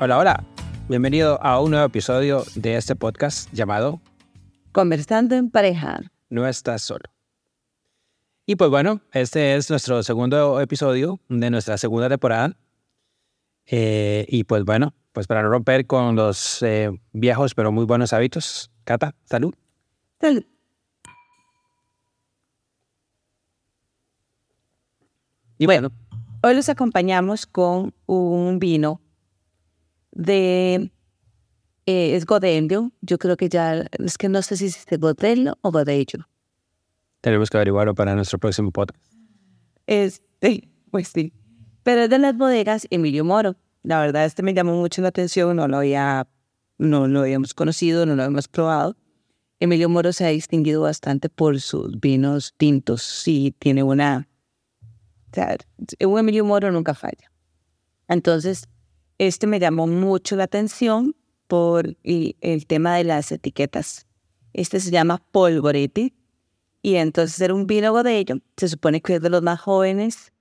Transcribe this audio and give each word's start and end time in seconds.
Hola, 0.00 0.18
hola. 0.18 0.44
Bienvenido 0.88 1.42
a 1.42 1.60
un 1.60 1.72
nuevo 1.72 1.84
episodio 1.84 2.44
de 2.54 2.76
este 2.76 2.94
podcast 2.94 3.52
llamado 3.52 4.00
Conversando 4.70 5.34
en 5.34 5.50
pareja. 5.50 6.00
No 6.30 6.46
estás 6.46 6.82
solo. 6.82 7.02
Y 8.46 8.54
pues 8.54 8.70
bueno, 8.70 9.00
este 9.12 9.56
es 9.56 9.68
nuestro 9.70 10.04
segundo 10.04 10.60
episodio 10.60 11.18
de 11.28 11.50
nuestra 11.50 11.78
segunda 11.78 12.08
temporada. 12.08 12.56
Eh, 13.66 14.24
y 14.28 14.44
pues 14.44 14.64
bueno, 14.64 14.94
pues 15.12 15.26
para 15.26 15.42
no 15.42 15.48
romper 15.48 15.84
con 15.86 16.14
los 16.14 16.62
eh, 16.62 16.90
viejos 17.12 17.56
pero 17.56 17.72
muy 17.72 17.84
buenos 17.84 18.12
hábitos, 18.12 18.70
Cata, 18.84 19.16
salud. 19.24 19.52
Salud. 20.20 20.44
Y 25.58 25.66
bueno, 25.66 25.90
Hoy 26.40 26.54
los 26.54 26.68
acompañamos 26.68 27.46
con 27.46 27.94
un 28.06 28.60
vino 28.60 29.00
de... 30.18 30.90
eh, 31.86 32.16
es 32.16 32.26
Godello. 32.26 32.90
Yo 33.00 33.18
creo 33.18 33.36
que 33.36 33.48
ya... 33.48 33.86
Es 33.98 34.18
que 34.18 34.28
no 34.28 34.42
sé 34.42 34.56
si 34.56 34.66
es 34.66 34.84
de 34.86 34.96
Godello 34.98 35.56
o 35.62 35.70
Godello. 35.70 36.28
tenemos 37.20 37.48
que 37.48 37.56
averiguarlo 37.56 37.94
para 37.94 38.14
nuestro 38.14 38.38
próximo 38.38 38.70
podcast. 38.70 39.00
Este, 39.86 40.68
pues 40.90 41.08
sí. 41.08 41.32
Pero 41.84 42.02
es 42.02 42.10
de 42.10 42.18
las 42.18 42.36
bodegas 42.36 42.86
Emilio 42.90 43.24
Moro. 43.24 43.56
La 43.82 44.00
verdad, 44.00 44.26
este 44.26 44.42
me 44.42 44.52
llamó 44.52 44.74
mucho 44.74 45.00
la 45.00 45.08
atención, 45.08 45.56
no 45.56 45.68
lo 45.68 45.78
había, 45.78 46.28
no 46.76 47.06
lo 47.08 47.20
habíamos 47.20 47.54
conocido, 47.54 48.04
no 48.04 48.16
lo 48.16 48.24
habíamos 48.24 48.48
probado. 48.48 48.96
Emilio 49.60 49.88
Moro 49.88 50.12
se 50.12 50.26
ha 50.26 50.28
distinguido 50.28 50.82
bastante 50.82 51.28
por 51.28 51.60
sus 51.60 51.98
vinos 51.98 52.54
tintos. 52.58 53.02
Sí, 53.02 53.54
tiene 53.58 53.82
una... 53.82 54.28
O 55.30 55.34
sea, 55.34 55.56
un 56.06 56.18
Emilio 56.18 56.44
Moro 56.44 56.70
nunca 56.70 56.94
falla. 56.94 57.30
Entonces, 58.08 58.68
este 59.18 59.46
me 59.46 59.60
llamó 59.60 59.86
mucho 59.86 60.36
la 60.36 60.44
atención 60.44 61.14
por 61.48 61.96
el, 62.04 62.66
tema 62.66 62.96
de 62.96 63.04
las 63.04 63.32
etiquetas. 63.32 64.06
Este 64.52 64.80
se 64.80 64.90
llama 64.90 65.22
Polvoretti 65.32 66.14
y 66.82 66.94
entonces 66.96 67.40
era 67.40 67.54
un 67.54 67.66
vino 67.66 67.92
Godello. 67.92 68.36
Se 68.56 68.68
supone 68.68 69.00
que 69.00 69.16
es 69.16 69.20
de 69.20 69.30
los 69.30 69.42
más 69.42 69.60
jóvenes 69.60 70.32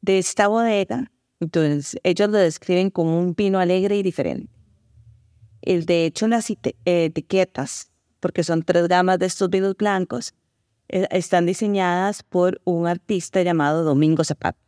de 0.00 0.18
esta 0.18 0.48
bodega. 0.48 1.10
Entonces 1.40 1.96
ellos 2.02 2.28
lo 2.30 2.38
describen 2.38 2.90
como 2.90 3.18
un 3.18 3.34
vino 3.34 3.58
alegre 3.58 3.96
y 3.96 4.02
diferente. 4.02 4.52
El 5.62 5.86
de 5.86 6.04
hecho, 6.04 6.28
las 6.28 6.50
etiquetas, 6.84 7.90
porque 8.20 8.44
son 8.44 8.62
tres 8.62 8.86
gamas 8.86 9.18
de 9.18 9.26
estos 9.26 9.48
vinos 9.48 9.74
blancos, 9.76 10.34
eh, 10.88 11.06
están 11.10 11.46
diseñadas 11.46 12.22
por 12.22 12.60
un 12.64 12.86
artista 12.86 13.42
llamado 13.42 13.82
Domingo 13.82 14.24
Zapata. 14.24 14.63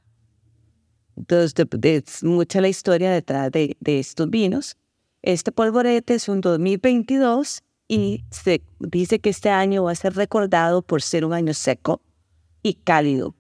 Entonces, 1.17 1.55
de- 1.55 1.65
de- 1.79 1.97
es 2.07 2.23
mucha 2.25 2.61
la 2.61 2.69
historia 2.69 3.11
detrás 3.11 3.51
de, 3.51 3.77
de 3.81 3.99
estos 4.01 4.29
vinos. 4.31 4.77
Este 5.23 5.51
polvorete 5.53 6.15
es 6.15 6.29
un 6.29 6.41
2022 6.41 7.63
y 7.89 8.25
se 8.31 8.63
dice 8.81 9.19
que 9.21 9.31
este 9.31 9.51
año 9.51 9.85
va 9.85 9.93
a 9.93 9.95
ser 9.95 10.15
recordado 10.15 10.83
por 10.83 11.03
ser 11.03 11.25
un 11.25 11.33
año 11.33 11.55
seco 11.55 12.03
y 12.63 12.75
cálido. 12.75 13.35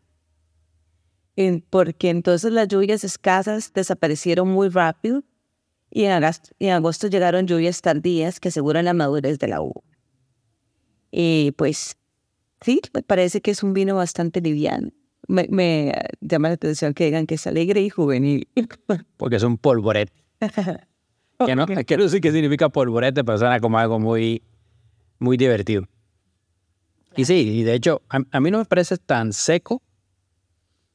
Porque 1.70 2.08
entonces 2.10 2.50
las 2.52 2.66
lluvias 2.68 3.04
escasas 3.04 3.72
desaparecieron 3.74 4.48
muy 4.48 4.68
rápido 4.70 5.22
y 5.90 6.04
en, 6.04 6.12
agosto, 6.12 6.50
en 6.58 6.70
agosto 6.70 7.08
llegaron 7.08 7.46
lluvias 7.46 7.82
tardías 7.82 8.40
que 8.40 8.48
aseguran 8.48 8.86
la 8.86 8.94
madurez 8.94 9.38
de 9.38 9.48
la 9.48 9.60
uva. 9.62 9.82
Y 11.10 11.52
pues 11.52 11.96
sí, 12.60 12.80
me 12.94 13.02
parece 13.02 13.40
que 13.40 13.50
es 13.52 13.62
un 13.62 13.72
vino 13.74 13.96
bastante 13.96 14.40
liviano. 14.40 14.90
Me, 15.28 15.46
me 15.50 15.92
llama 16.20 16.48
la 16.48 16.54
atención 16.54 16.94
que 16.94 17.04
digan 17.06 17.26
que 17.26 17.34
es 17.36 17.46
alegre 17.46 17.80
y 17.82 17.90
juvenil. 17.90 18.48
Porque 19.16 19.36
es 19.36 19.42
un 19.42 19.58
polvorete. 19.58 20.12
Que 21.44 21.54
no, 21.54 21.66
que 21.66 21.96
no 21.98 22.08
sé 22.08 22.22
qué 22.22 22.32
significa 22.32 22.70
polvorete, 22.70 23.22
pero 23.22 23.36
suena 23.36 23.60
como 23.60 23.76
algo 23.78 23.98
muy, 23.98 24.42
muy 25.18 25.36
divertido. 25.36 25.86
Y 27.14 27.26
sí, 27.26 27.34
y 27.58 27.62
de 27.62 27.74
hecho, 27.74 28.00
a, 28.08 28.20
a 28.30 28.40
mí 28.40 28.50
no 28.50 28.56
me 28.56 28.64
parece 28.64 28.96
tan 28.96 29.34
seco. 29.34 29.82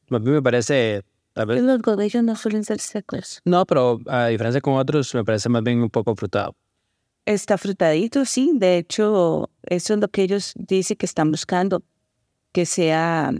A 0.10 0.18
mí 0.18 0.32
me 0.32 0.42
parece, 0.42 1.04
tal 1.34 1.46
vez, 1.46 1.62
Los 1.62 1.80
godellos 1.84 2.24
no 2.24 2.36
suelen 2.36 2.64
ser 2.64 2.80
secos. 2.80 3.40
no, 3.46 3.68
pero 3.68 4.00
a 4.08 4.26
diferencia 4.28 4.62
con 4.62 4.74
otros, 4.78 5.14
me 5.14 5.24
parece 5.24 5.48
más 5.48 5.62
bien 5.62 5.80
un 5.84 5.92
poco 5.92 6.16
frutado. 6.16 6.56
Está 7.28 7.60
frutadito, 7.60 8.26
sí. 8.26 8.50
De 8.56 8.80
hecho, 8.80 9.52
eso 9.62 9.94
es 9.94 10.00
lo 10.00 10.08
que 10.08 10.24
ellos 10.24 10.54
dicen 10.56 10.98
que 10.98 11.06
están 11.06 11.30
buscando, 11.30 11.84
que 12.52 12.66
sea 12.66 13.32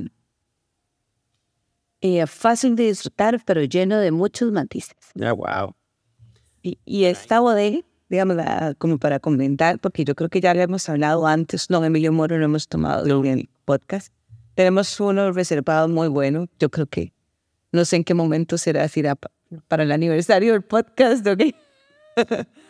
eh, 2.02 2.26
fácil 2.28 2.76
de 2.76 2.84
disfrutar, 2.88 3.42
pero 3.46 3.64
lleno 3.64 3.98
de 4.00 4.12
muchos 4.12 4.52
matices. 4.52 4.96
Ah, 5.22 5.32
wow. 5.34 5.74
Y, 6.64 6.78
y 6.86 7.06
esta 7.06 7.40
bodega, 7.40 7.80
digamos, 8.10 8.36
la- 8.36 8.76
como 8.78 8.98
para 8.98 9.20
comentar, 9.20 9.80
porque 9.80 10.04
yo 10.04 10.16
creo 10.16 10.30
que 10.30 10.42
ya 10.42 10.54
lo 10.54 10.62
hemos 10.62 10.88
hablado 10.90 11.26
antes, 11.28 11.70
no, 11.70 11.84
Emilio 11.84 12.12
Moro 12.12 12.38
lo 12.38 12.46
hemos 12.46 12.68
tomado 12.68 13.06
en 13.24 13.40
el 13.40 13.50
podcast. 13.66 14.14
Tenemos 14.56 15.00
uno 15.00 15.32
reservado 15.32 15.88
muy 15.88 16.08
bueno. 16.10 16.48
Yo 16.60 16.70
creo 16.70 16.86
que 16.88 17.14
no 17.72 17.86
sé 17.86 17.96
en 17.96 18.04
qué 18.04 18.14
momento 18.14 18.58
será, 18.58 18.88
si 18.90 19.00
irá 19.00 19.16
para 19.68 19.84
el 19.84 19.92
aniversario 19.92 20.52
del 20.54 20.62
podcast, 20.62 21.26
¿ok? 21.26 21.42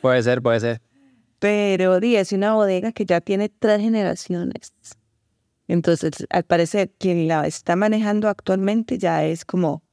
Puede 0.02 0.22
ser, 0.24 0.42
puede 0.42 0.60
ser. 0.60 0.82
Pero 1.40 2.00
di, 2.00 2.16
es 2.18 2.32
una 2.34 2.54
bodega 2.54 2.92
que 2.92 3.06
ya 3.06 3.20
tiene 3.20 3.50
tres 3.50 3.82
generaciones. 3.82 4.74
Entonces, 5.72 6.12
al 6.30 6.44
parecer, 6.44 6.92
quien 7.00 7.30
la 7.30 7.48
está 7.48 7.78
manejando 7.78 8.28
actualmente 8.28 8.98
ya 8.98 9.24
es 9.26 9.46
como 9.46 9.84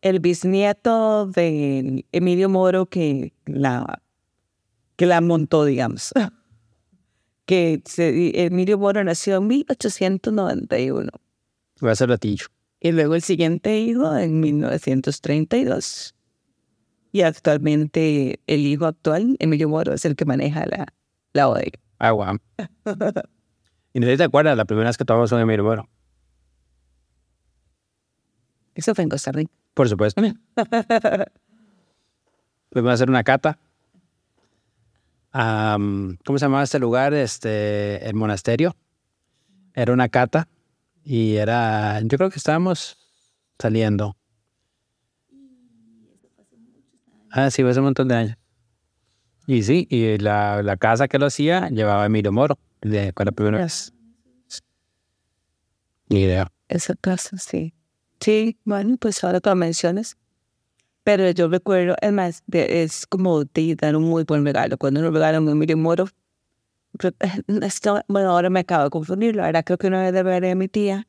el 0.00 0.20
bisnieto 0.20 1.26
de 1.26 2.06
Emilio 2.12 2.48
Moro 2.48 2.86
que 2.86 3.32
la, 3.46 4.00
que 4.94 5.06
la 5.06 5.20
montó, 5.20 5.64
digamos. 5.64 6.12
que 7.46 7.82
se- 7.84 8.44
Emilio 8.46 8.78
Moro 8.78 9.02
nació 9.02 9.38
en 9.38 9.46
1891 9.48 11.10
Voy 11.80 11.88
a 11.88 11.92
hacer 11.92 12.08
latillo. 12.08 12.46
y 12.80 12.92
luego 12.92 13.16
el 13.16 13.22
siguiente 13.22 13.78
hijo 13.80 14.16
en 14.16 14.38
1932. 14.40 16.14
Y 17.10 17.22
actualmente 17.22 18.38
el 18.46 18.60
hijo 18.66 18.86
actual, 18.86 19.34
Emilio 19.40 19.68
Moro, 19.68 19.94
es 19.94 20.04
el 20.04 20.14
que 20.14 20.24
maneja 20.26 20.64
la, 20.66 20.86
la 21.32 21.46
bodega. 21.46 21.78
Ah, 21.98 22.12
wow. 22.12 22.38
y 23.96 23.98
no 23.98 24.04
sé 24.04 24.12
si 24.12 24.18
te 24.18 24.24
acuerdas 24.24 24.54
la 24.58 24.66
primera 24.66 24.90
vez 24.90 24.98
que 24.98 25.06
tomamos 25.06 25.32
un 25.32 25.40
Emilio 25.40 25.64
Moro. 25.64 25.88
Eso 28.74 28.94
fue 28.94 29.04
en 29.04 29.08
Costa 29.08 29.32
Rica. 29.32 29.50
Por 29.72 29.88
supuesto. 29.88 30.20
Fuimos 32.72 32.90
a 32.90 32.92
hacer 32.92 33.08
una 33.08 33.24
cata. 33.24 33.58
¿Cómo 35.32 36.36
se 36.36 36.44
llamaba 36.44 36.64
este 36.64 36.78
lugar? 36.78 37.14
Este, 37.14 38.06
el 38.06 38.14
monasterio. 38.14 38.76
Era 39.72 39.94
una 39.94 40.10
cata 40.10 40.46
y 41.02 41.36
era, 41.36 41.98
yo 42.02 42.18
creo 42.18 42.28
que 42.28 42.38
estábamos 42.38 42.98
saliendo. 43.58 44.14
Ah, 47.30 47.50
sí, 47.50 47.62
fue 47.62 47.70
hace 47.70 47.80
un 47.80 47.86
montón 47.86 48.08
de 48.08 48.14
años. 48.14 48.36
Y 49.46 49.62
sí, 49.62 49.86
y 49.88 50.18
la, 50.18 50.62
la 50.62 50.76
casa 50.76 51.08
que 51.08 51.18
lo 51.18 51.24
hacía 51.24 51.70
llevaba 51.70 52.04
Emilio 52.04 52.30
Moro, 52.30 52.58
de, 52.90 53.12
con 53.12 53.26
la 53.26 53.32
primera 53.32 53.58
vez. 53.58 53.92
Ni 56.08 56.20
idea. 56.22 56.50
Esa 56.68 56.94
casa, 56.94 57.36
sí. 57.38 57.74
Sí, 58.20 58.58
bueno, 58.64 58.96
pues 58.98 59.22
ahora 59.24 59.40
que 59.40 59.50
lo 59.50 59.56
mencionas. 59.56 60.16
Pero 61.04 61.30
yo 61.30 61.48
recuerdo, 61.48 61.94
es 62.00 62.12
más, 62.12 62.42
de- 62.46 62.82
es 62.82 63.06
como 63.06 63.44
te 63.44 63.74
dar 63.76 63.96
un 63.96 64.04
muy 64.04 64.24
buen 64.24 64.44
regalo. 64.44 64.76
Cuando 64.78 65.00
uno 65.00 65.10
regala 65.10 65.40
un 65.40 65.48
Emilio 65.48 65.76
Moro, 65.76 66.06
re- 66.94 67.14
esto- 67.62 68.00
bueno, 68.08 68.30
ahora 68.30 68.50
me 68.50 68.60
acabo 68.60 68.84
de 68.84 68.90
confundir. 68.90 69.36
La 69.36 69.44
verdad, 69.46 69.64
creo 69.64 69.78
que 69.78 69.86
una 69.88 70.02
vez 70.02 70.12
de 70.12 70.22
ver 70.22 70.44
a 70.46 70.54
mi 70.54 70.68
tía. 70.68 71.06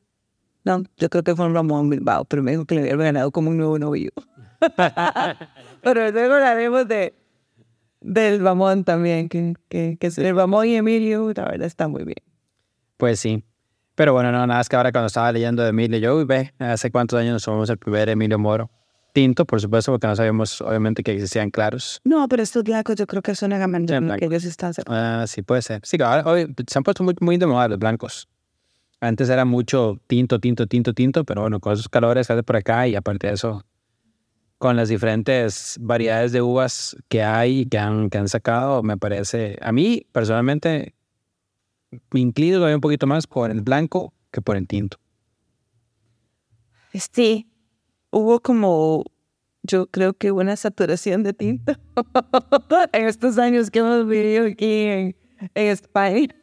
No, 0.64 0.82
yo 0.98 1.08
creo 1.08 1.22
que 1.24 1.34
fue 1.34 1.46
un 1.46 1.54
Ramón 1.54 1.88
Bilbao, 1.88 2.24
pero 2.26 2.42
me 2.42 2.50
dijo 2.52 2.64
que 2.66 2.74
le 2.74 2.82
había 2.82 2.96
regalado 2.96 3.30
como 3.32 3.50
un 3.50 3.56
nuevo 3.56 3.78
novio. 3.78 4.10
pero 5.82 6.10
luego 6.10 6.34
hablaremos 6.34 6.86
de, 6.88 7.14
del 8.00 8.40
Bamón 8.42 8.84
también, 8.84 9.28
que, 9.28 9.54
que, 9.68 9.96
que 10.00 10.06
es 10.08 10.18
el 10.18 10.34
Bamón 10.34 10.66
y 10.66 10.76
Emilio, 10.76 11.32
la 11.34 11.44
verdad 11.44 11.66
está 11.66 11.88
muy 11.88 12.04
bien. 12.04 12.18
Pues 12.96 13.20
sí. 13.20 13.44
Pero 13.94 14.12
bueno, 14.12 14.30
no, 14.30 14.46
nada, 14.46 14.60
es 14.60 14.68
que 14.68 14.76
ahora 14.76 14.92
cuando 14.92 15.08
estaba 15.08 15.32
leyendo 15.32 15.62
de 15.62 15.70
Emilio, 15.70 15.98
yo, 15.98 16.24
ve, 16.26 16.52
hace 16.58 16.90
cuántos 16.90 17.18
años 17.18 17.32
nos 17.32 17.42
somos 17.42 17.68
el 17.70 17.78
primer 17.78 18.08
Emilio 18.08 18.38
Moro. 18.38 18.70
Tinto, 19.12 19.44
por 19.44 19.60
supuesto, 19.60 19.90
porque 19.90 20.06
no 20.06 20.14
sabíamos, 20.14 20.60
obviamente, 20.60 21.02
que 21.02 21.12
existían 21.12 21.50
claros. 21.50 22.00
No, 22.04 22.28
pero 22.28 22.42
estos 22.42 22.62
blancos 22.62 22.94
yo 22.94 23.06
creo 23.06 23.22
que 23.22 23.34
son 23.34 23.50
Sí, 23.50 23.56
blanco. 23.56 24.16
que 24.16 24.24
ellos 24.26 24.44
están. 24.44 24.72
Ah, 24.86 25.24
sí, 25.26 25.42
puede 25.42 25.62
ser. 25.62 25.80
Sí, 25.82 25.96
ahora 26.00 26.22
hoy 26.30 26.54
se 26.68 26.78
han 26.78 26.84
puesto 26.84 27.02
muy, 27.02 27.16
muy 27.20 27.36
de 27.38 27.46
moda 27.46 27.66
los 27.66 27.78
blancos. 27.78 28.28
Antes 29.00 29.28
era 29.28 29.44
mucho 29.44 29.98
tinto, 30.06 30.38
tinto, 30.38 30.66
tinto, 30.66 30.92
tinto, 30.92 31.24
pero 31.24 31.40
bueno, 31.42 31.58
con 31.58 31.72
esos 31.72 31.88
calores 31.88 32.26
que 32.26 32.32
hace 32.34 32.42
por 32.42 32.56
acá 32.56 32.86
y 32.86 32.94
aparte 32.94 33.28
de 33.28 33.32
eso, 33.34 33.64
con 34.58 34.76
las 34.76 34.88
diferentes 34.88 35.78
variedades 35.80 36.32
de 36.32 36.42
uvas 36.42 36.96
que 37.08 37.22
hay 37.22 37.60
y 37.60 37.66
que 37.66 37.78
han, 37.78 38.10
que 38.10 38.18
han 38.18 38.28
sacado, 38.28 38.82
me 38.82 38.96
parece, 38.96 39.56
a 39.62 39.72
mí 39.72 40.04
personalmente, 40.12 40.94
me 42.10 42.20
inclino 42.20 42.56
todavía 42.56 42.76
un 42.76 42.80
poquito 42.80 43.06
más 43.06 43.26
por 43.26 43.50
el 43.50 43.62
blanco 43.62 44.12
que 44.32 44.42
por 44.42 44.56
el 44.56 44.66
tinto. 44.66 44.98
Sí, 46.92 47.48
hubo 48.10 48.40
como, 48.40 49.04
yo 49.62 49.86
creo 49.86 50.14
que 50.14 50.32
una 50.32 50.56
saturación 50.56 51.22
de 51.22 51.32
tinta 51.32 51.78
en 52.92 53.06
estos 53.06 53.38
años 53.38 53.70
que 53.70 53.78
hemos 53.78 54.06
vivido 54.08 54.46
aquí 54.46 54.82
en, 54.84 55.16
en 55.54 55.66
España. 55.68 56.34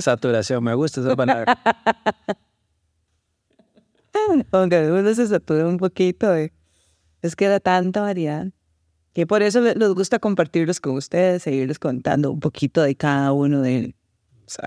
Saturación, 0.00 0.64
me 0.64 0.74
gusta 0.74 1.00
esa 1.00 1.14
palabra. 1.14 1.56
Aunque 4.50 4.90
uno 4.90 5.14
se 5.14 5.28
satura 5.28 5.68
un 5.68 5.76
poquito, 5.76 6.34
eh, 6.34 6.52
es 7.22 7.36
que 7.36 7.48
da 7.48 7.60
tanta 7.60 8.00
variedad. 8.00 8.48
Que 9.14 9.26
por 9.26 9.42
eso 9.42 9.60
nos 9.60 9.94
gusta 9.94 10.18
compartirlos 10.18 10.80
con 10.80 10.96
ustedes, 10.96 11.42
seguirles 11.42 11.78
contando 11.78 12.30
un 12.30 12.40
poquito 12.40 12.82
de 12.82 12.94
cada 12.94 13.32
uno 13.32 13.62
de, 13.62 13.94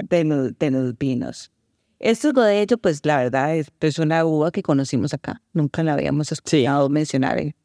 de, 0.09 0.23
los, 0.25 0.57
de 0.57 0.71
los 0.71 0.97
vinos. 0.97 1.51
Esto 1.99 2.33
de 2.33 2.61
hecho, 2.61 2.77
pues 2.77 3.05
la 3.05 3.17
verdad 3.17 3.55
es, 3.55 3.67
es 3.79 3.99
una 3.99 4.25
uva 4.25 4.51
que 4.51 4.63
conocimos 4.63 5.13
acá. 5.13 5.41
Nunca 5.53 5.83
la 5.83 5.93
habíamos 5.93 6.31
escuchado 6.31 6.89
mencionar 6.89 7.37
en, 7.39 7.55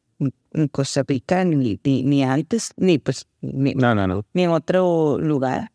en 0.53 0.67
Costa 0.67 1.03
Rica, 1.05 1.43
ni, 1.43 1.79
ni, 1.83 2.03
ni 2.03 2.23
antes, 2.23 2.71
ni 2.77 2.99
pues 2.99 3.27
ni, 3.41 3.73
No, 3.73 3.95
no, 3.95 4.07
no. 4.07 4.25
ni 4.33 4.43
en 4.43 4.51
otro 4.51 5.17
lugar. 5.19 5.71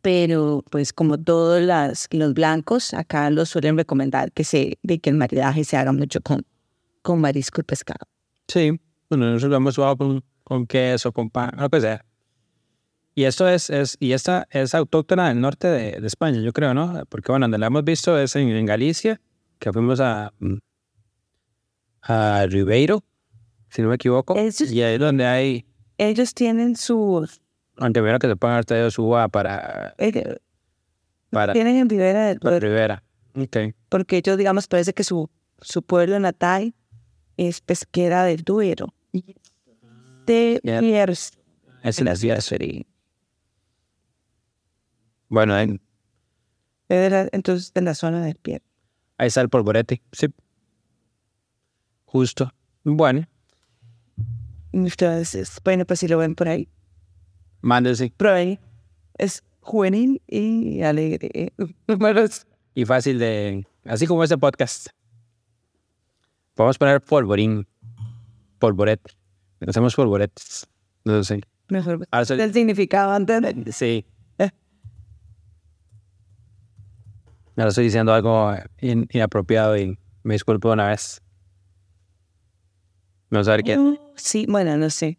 Pero 0.00 0.64
pues 0.70 0.92
como 0.92 1.18
todos 1.18 1.60
las, 1.60 2.06
los 2.12 2.32
blancos, 2.32 2.94
acá 2.94 3.28
los 3.30 3.48
suelen 3.48 3.76
recomendar 3.76 4.30
que, 4.32 4.44
se, 4.44 4.78
de 4.82 5.00
que 5.00 5.10
el 5.10 5.16
maridaje 5.16 5.64
se 5.64 5.76
haga 5.76 5.92
mucho 5.92 6.20
con, 6.20 6.46
con 7.02 7.20
marisco 7.20 7.60
y 7.60 7.64
pescado. 7.64 8.06
Sí, 8.48 8.78
bueno, 9.08 9.26
nosotros 9.26 9.50
lo 9.50 9.56
hemos 9.56 9.74
probado 9.74 9.96
con, 9.96 10.24
con 10.44 10.66
queso, 10.66 11.12
con 11.12 11.30
pan, 11.30 11.52
lo 11.58 11.68
que 11.68 11.80
sea. 11.80 12.04
Y 13.14 13.24
esto 13.24 13.48
es, 13.48 13.68
es, 13.68 13.96
y 13.98 14.12
esta 14.12 14.46
es 14.50 14.74
autóctona 14.74 15.28
del 15.28 15.40
norte 15.40 15.66
de, 15.66 16.00
de 16.00 16.06
España, 16.06 16.40
yo 16.40 16.52
creo, 16.52 16.72
¿no? 16.72 17.02
Porque 17.08 17.32
bueno, 17.32 17.44
donde 17.44 17.58
la 17.58 17.66
hemos 17.66 17.82
visto 17.82 18.16
es 18.16 18.36
en, 18.36 18.48
en 18.48 18.64
Galicia, 18.64 19.20
que 19.58 19.72
fuimos 19.72 19.98
a, 19.98 20.32
mm, 20.38 20.58
a 22.02 22.46
Ribeiro, 22.46 23.02
si 23.70 23.82
no 23.82 23.88
me 23.88 23.96
equivoco. 23.96 24.36
Y 24.36 24.82
ahí 24.82 24.94
es 24.94 25.00
donde 25.00 25.26
hay, 25.26 25.66
Ellos 25.98 26.32
tienen 26.32 26.76
sus... 26.76 27.40
aunque 27.76 28.00
vieron 28.00 28.20
que 28.20 28.28
se 28.28 28.36
haber 28.40 28.64
traído 28.64 28.90
su 28.90 29.04
uva 29.04 29.28
para, 29.28 29.94
eh, 29.98 30.38
para, 31.30 31.52
tienen 31.54 31.76
en 31.76 31.88
Ribera 31.88 32.26
del 32.26 32.38
para 32.38 32.60
Duero, 32.60 32.68
Ribera. 32.68 33.04
Ok. 33.34 33.74
porque 33.88 34.18
ellos, 34.18 34.36
digamos, 34.36 34.68
parece 34.68 34.94
que 34.94 35.04
su, 35.04 35.28
su 35.60 35.82
pueblo 35.82 36.18
natal 36.20 36.74
es 37.38 37.60
pesquera 37.62 38.24
del 38.24 38.42
Duero. 38.44 38.92
De. 40.26 40.60
Biers. 40.62 41.32
Es 41.82 42.00
la 42.02 42.14
ciudad. 42.16 42.40
Bueno, 45.28 45.54
ahí, 45.54 45.78
la- 46.88 47.28
Entonces, 47.32 47.72
de 47.72 47.82
la 47.82 47.94
zona 47.94 48.22
del 48.24 48.36
pie. 48.36 48.60
ahí 49.18 49.28
está 49.28 49.40
el 49.40 49.48
polvorete. 49.48 50.02
Sí. 50.12 50.26
Justo. 52.06 52.52
Bueno, 52.84 53.26
Entonces, 54.72 55.58
bueno, 55.64 55.84
pues 55.84 56.00
si 56.00 56.08
lo 56.08 56.18
ven 56.18 56.34
por 56.34 56.48
ahí, 56.48 56.68
mándese. 57.60 58.12
prueben. 58.16 58.58
Es 59.18 59.42
juvenil 59.60 60.22
y 60.26 60.82
alegre. 60.82 61.52
Y 62.74 62.84
fácil 62.84 63.18
de... 63.18 63.66
Así 63.84 64.06
como 64.06 64.22
este 64.22 64.38
podcast. 64.38 64.88
Podemos 66.58 66.76
poner 66.76 67.00
polvorín. 67.00 67.68
Polvorete. 68.58 69.12
Hacemos 69.64 69.94
polvoretes. 69.94 70.66
No 71.04 71.22
sé. 71.22 71.40
mejor 71.68 72.04
Ahora 72.10 72.24
soy- 72.24 72.40
el 72.40 72.52
significado 72.52 73.12
antes 73.12 73.40
de... 73.40 73.72
Sí. 73.72 74.04
Eh. 74.38 74.50
Ahora 77.56 77.68
estoy 77.68 77.84
diciendo 77.84 78.12
algo 78.12 78.52
in- 78.80 79.06
inapropiado 79.12 79.78
y 79.78 79.96
me 80.24 80.34
disculpo 80.34 80.72
una 80.72 80.88
vez. 80.88 81.22
No 83.30 83.44
saber 83.44 83.62
quién. 83.62 83.96
Sí, 84.16 84.44
bueno, 84.48 84.76
no 84.76 84.90
sé. 84.90 85.16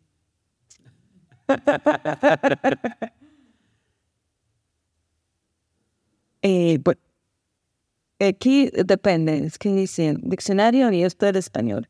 eh, 6.41 6.79
aquí 8.19 8.69
depende, 8.85 9.37
es 9.45 9.57
que 9.57 9.69
dicen 9.73 10.19
diccionario 10.23 10.91
y 10.91 11.03
esto 11.03 11.25
del 11.25 11.37
español. 11.37 11.87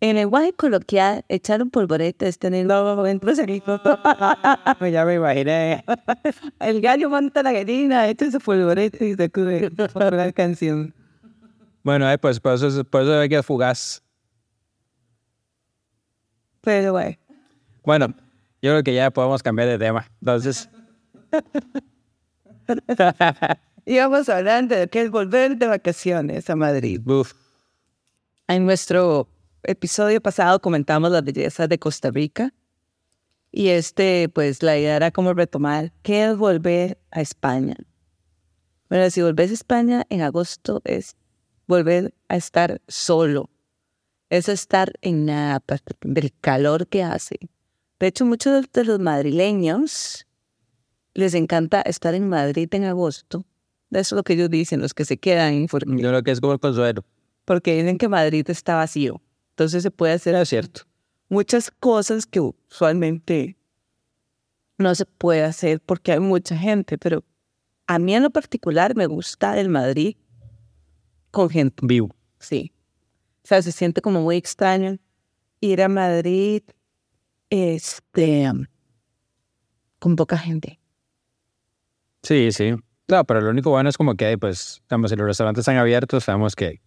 En 0.00 0.10
el 0.10 0.16
lenguaje 0.16 0.52
coloquial, 0.52 1.24
echar 1.28 1.62
un 1.62 1.70
polvorete 1.70 2.28
es 2.28 2.38
tener 2.38 2.66
dentro 2.66 3.34
de 3.34 3.62
Ya 4.92 5.04
me 5.06 5.14
imaginé. 5.14 5.84
El 6.60 6.80
gallo 6.82 7.08
monta 7.08 7.42
la 7.42 7.52
gallina, 7.52 8.06
esto 8.08 8.24
es 8.26 8.36
polvorete 8.44 9.08
y 9.08 9.14
se 9.14 9.30
cubre 9.30 9.70
por 9.70 10.12
la 10.12 10.30
canción. 10.32 10.94
Bueno, 11.82 12.10
eh, 12.10 12.18
pues 12.18 12.38
por 12.40 12.54
eso, 12.54 12.66
es- 12.68 12.84
por 12.84 13.02
eso 13.02 13.18
hay 13.18 13.28
que 13.28 13.42
fugaz. 13.42 14.02
Pero 16.60 16.92
bueno. 16.92 17.16
Bueno, 17.84 18.06
yo 18.62 18.70
creo 18.72 18.82
que 18.82 18.94
ya 18.94 19.10
podemos 19.10 19.42
cambiar 19.42 19.68
de 19.68 19.78
tema. 19.78 20.06
Entonces, 20.20 20.68
Íbamos 23.86 24.30
hablando 24.30 24.74
de 24.74 24.88
que 24.88 25.02
es 25.02 25.10
volver 25.10 25.58
de 25.58 25.66
vacaciones 25.66 26.48
a 26.48 26.56
Madrid. 26.56 27.06
uf, 27.06 27.34
En 28.48 28.64
nuestro 28.64 29.28
episodio 29.62 30.22
pasado 30.22 30.58
comentamos 30.60 31.10
las 31.10 31.22
bellezas 31.22 31.68
de 31.68 31.78
Costa 31.78 32.10
Rica 32.10 32.54
y 33.52 33.68
este, 33.68 34.30
pues 34.30 34.62
la 34.62 34.78
idea 34.78 34.96
era 34.96 35.10
como 35.10 35.34
retomar 35.34 35.92
qué 36.02 36.24
es 36.24 36.36
volver 36.36 36.98
a 37.10 37.20
España. 37.20 37.76
Bueno, 38.88 39.10
si 39.10 39.20
volvés 39.20 39.50
a 39.50 39.54
España 39.54 40.06
en 40.08 40.22
agosto 40.22 40.80
es 40.84 41.14
volver 41.66 42.14
a 42.28 42.36
estar 42.36 42.80
solo. 42.88 43.50
Es 44.30 44.48
estar 44.48 44.92
en 45.02 45.26
nada 45.26 45.56
aparte 45.56 45.94
del 46.00 46.32
calor 46.40 46.86
que 46.86 47.02
hace. 47.02 47.36
De 48.00 48.06
hecho, 48.06 48.24
muchos 48.24 48.64
de 48.72 48.84
los 48.84 48.98
madrileños 48.98 50.26
les 51.12 51.34
encanta 51.34 51.82
estar 51.82 52.14
en 52.14 52.28
Madrid 52.28 52.68
en 52.72 52.84
agosto. 52.84 53.44
Eso 54.00 54.14
es 54.14 54.16
lo 54.18 54.22
que 54.22 54.34
ellos 54.34 54.50
dicen, 54.50 54.80
los 54.80 54.94
que 54.94 55.04
se 55.04 55.16
quedan, 55.18 55.66
porque 55.70 55.90
yo 55.90 56.08
creo 56.08 56.22
que 56.22 56.30
es 56.30 56.40
como 56.40 56.52
el 56.54 56.60
consuelo. 56.60 57.04
porque 57.44 57.74
dicen 57.76 57.98
que 57.98 58.08
Madrid 58.08 58.48
está 58.50 58.76
vacío. 58.76 59.20
Entonces 59.50 59.82
se 59.82 59.90
puede 59.90 60.14
hacer 60.14 60.34
Es 60.34 60.48
cierto. 60.48 60.82
muchas 61.28 61.70
cosas 61.70 62.26
que 62.26 62.40
usualmente 62.40 63.56
no 64.78 64.94
se 64.94 65.04
puede 65.06 65.42
hacer 65.44 65.80
porque 65.80 66.12
hay 66.12 66.20
mucha 66.20 66.56
gente, 66.56 66.98
pero 66.98 67.22
a 67.86 67.98
mí 67.98 68.14
en 68.14 68.22
lo 68.24 68.30
particular 68.30 68.96
me 68.96 69.06
gusta 69.06 69.58
el 69.60 69.68
Madrid 69.68 70.16
con 71.30 71.48
gente, 71.50 71.76
Vivo. 71.86 72.14
sí. 72.38 72.70
O 73.44 73.46
sea, 73.46 73.60
se 73.60 73.72
siente 73.72 74.00
como 74.00 74.22
muy 74.22 74.36
extraño 74.36 74.96
ir 75.60 75.82
a 75.82 75.88
Madrid 75.88 76.62
este, 77.50 78.50
con 79.98 80.16
poca 80.16 80.38
gente. 80.38 80.80
Sí, 82.22 82.50
sí. 82.52 82.72
No, 83.08 83.24
pero 83.24 83.40
lo 83.40 83.50
único 83.50 83.70
bueno 83.70 83.88
es 83.90 83.96
como 83.98 84.14
que, 84.14 84.36
pues, 84.38 84.82
digamos, 84.88 85.10
si 85.10 85.16
los 85.16 85.26
restaurantes 85.26 85.62
están 85.62 85.76
abiertos, 85.76 86.24
sabemos 86.24 86.56
que 86.56 86.80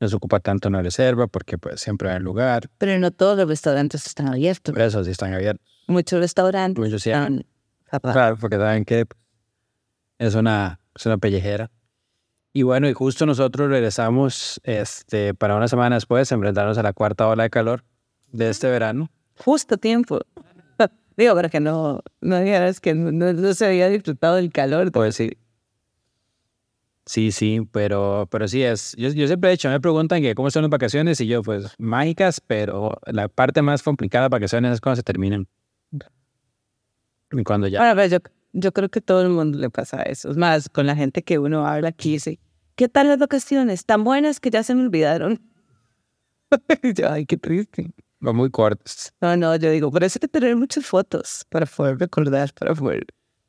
no 0.00 0.08
se 0.08 0.14
ocupa 0.14 0.40
tanto 0.40 0.68
una 0.68 0.82
reserva 0.82 1.26
porque, 1.26 1.56
pues, 1.58 1.80
siempre 1.80 2.10
hay 2.10 2.20
lugar. 2.20 2.68
Pero 2.78 2.98
no 2.98 3.10
todos 3.10 3.36
los 3.38 3.48
restaurantes 3.48 4.06
están 4.06 4.28
abiertos. 4.28 4.74
Por 4.74 4.82
eso 4.82 5.02
sí 5.04 5.10
están 5.10 5.32
abiertos. 5.32 5.66
Muchos 5.86 6.20
restaurantes 6.20 6.84
Muchos 6.84 7.02
sí. 7.02 7.10
están. 7.10 7.46
Claro, 8.02 8.36
porque 8.36 8.56
saben 8.56 8.84
que 8.84 9.06
es 10.18 10.34
una, 10.34 10.78
es 10.94 11.06
una 11.06 11.16
pellejera. 11.16 11.70
Y 12.52 12.62
bueno, 12.62 12.88
y 12.88 12.92
justo 12.92 13.24
nosotros 13.24 13.70
regresamos 13.70 14.60
este, 14.64 15.32
para 15.32 15.56
una 15.56 15.68
semana 15.68 15.96
después, 15.96 16.30
enfrentarnos 16.30 16.76
a 16.76 16.82
la 16.82 16.92
cuarta 16.92 17.26
ola 17.26 17.44
de 17.44 17.50
calor 17.50 17.84
de 18.32 18.50
este 18.50 18.68
verano. 18.68 19.10
justo 19.38 19.76
a 19.76 19.78
tiempo. 19.78 20.20
Digo, 21.18 21.34
para 21.34 21.48
que 21.48 21.58
no, 21.58 22.00
no 22.20 22.40
digas 22.40 22.78
que 22.80 22.94
no, 22.94 23.10
no- 23.10 23.52
se 23.52 23.66
había 23.66 23.88
disfrutado 23.88 24.36
del 24.36 24.52
calor. 24.52 24.92
Pues 24.92 25.16
sí. 25.16 25.36
Sí, 27.06 27.32
sí, 27.32 27.66
pero, 27.72 28.28
pero 28.30 28.46
sí 28.46 28.62
es. 28.62 28.94
Yo, 28.96 29.08
yo 29.08 29.26
siempre 29.26 29.50
he 29.50 29.52
dicho, 29.52 29.68
me 29.68 29.80
preguntan 29.80 30.22
que 30.22 30.36
cómo 30.36 30.48
son 30.50 30.62
las 30.62 30.70
vacaciones 30.70 31.20
y 31.20 31.26
yo, 31.26 31.42
pues, 31.42 31.74
mágicas, 31.78 32.40
pero 32.40 33.00
la 33.06 33.26
parte 33.28 33.62
más 33.62 33.82
complicada 33.82 34.26
de 34.26 34.28
vacaciones 34.28 34.74
es 34.74 34.80
cuando 34.80 34.96
se 34.96 35.02
terminan. 35.02 35.48
Y 37.32 37.42
cuando 37.42 37.66
ya... 37.66 37.80
Bueno, 37.80 37.96
pero 37.96 38.08
yo, 38.08 38.18
yo 38.52 38.72
creo 38.72 38.88
que 38.88 39.00
todo 39.00 39.22
el 39.22 39.30
mundo 39.30 39.58
le 39.58 39.70
pasa 39.70 40.02
eso. 40.02 40.30
Es 40.30 40.36
más, 40.36 40.68
con 40.68 40.86
la 40.86 40.94
gente 40.94 41.22
que 41.22 41.40
uno 41.40 41.66
habla 41.66 41.88
aquí, 41.88 42.12
dice, 42.12 42.38
¿qué 42.76 42.88
tal 42.88 43.08
las 43.08 43.18
vacaciones? 43.18 43.84
Tan 43.84 44.04
buenas 44.04 44.38
que 44.38 44.50
ya 44.50 44.62
se 44.62 44.76
me 44.76 44.82
olvidaron. 44.82 45.40
Yo, 46.94 47.10
Ay, 47.10 47.26
qué 47.26 47.36
triste. 47.36 47.90
Va 48.26 48.32
muy 48.32 48.50
cortos. 48.50 49.12
No, 49.20 49.36
no, 49.36 49.54
yo 49.56 49.70
digo, 49.70 49.90
por 49.90 50.02
eso 50.02 50.18
hay 50.18 50.20
que 50.20 50.28
tener 50.28 50.56
muchas 50.56 50.84
fotos 50.84 51.44
para 51.48 51.66
poder 51.66 51.98
recordar, 51.98 52.52
para 52.54 52.74
poder... 52.74 53.06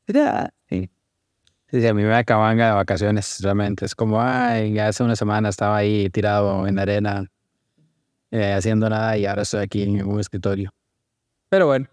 Ya, 0.08 0.52
Sí. 0.70 0.90
Sí, 1.72 1.82
sí, 1.82 1.88
a 1.88 1.94
mí 1.94 2.02
me 2.02 2.16
acaban 2.16 2.58
de 2.58 2.64
vacaciones, 2.72 3.40
realmente. 3.42 3.86
Es 3.86 3.94
como, 3.94 4.20
ay, 4.20 4.74
ya 4.74 4.88
hace 4.88 5.04
una 5.04 5.16
semana 5.16 5.50
estaba 5.50 5.78
ahí 5.78 6.10
tirado 6.10 6.66
en 6.66 6.76
la 6.76 6.82
arena, 6.82 7.32
eh, 8.32 8.54
haciendo 8.54 8.90
nada 8.90 9.16
y 9.18 9.28
ahora 9.28 9.44
estoy 9.44 9.62
aquí 9.62 9.84
en 9.84 10.04
un 10.08 10.20
escritorio. 10.20 10.72
Pero 11.50 11.68
bueno, 11.68 11.88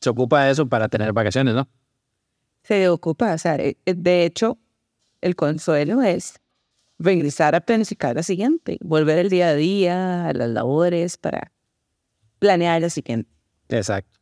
se 0.00 0.08
ocupa 0.08 0.44
de 0.44 0.52
eso 0.52 0.66
para 0.66 0.88
tener 0.88 1.12
vacaciones, 1.12 1.54
¿no? 1.54 1.68
se 2.62 2.88
ocupa. 2.88 3.34
O 3.34 3.38
sea, 3.38 3.56
eh, 3.56 3.76
de 3.84 4.24
hecho, 4.24 4.58
el 5.20 5.36
consuelo 5.36 6.02
es 6.02 6.40
regresar 6.98 7.54
a 7.54 7.60
planificar 7.60 8.16
la 8.16 8.22
siguiente, 8.22 8.78
volver 8.80 9.18
el 9.18 9.28
día 9.28 9.48
a 9.48 9.54
día, 9.54 10.28
a 10.28 10.32
las 10.32 10.50
labores 10.50 11.16
para 11.16 11.52
planear 12.38 12.80
la 12.80 12.90
siguiente. 12.90 13.30
Exacto. 13.68 14.20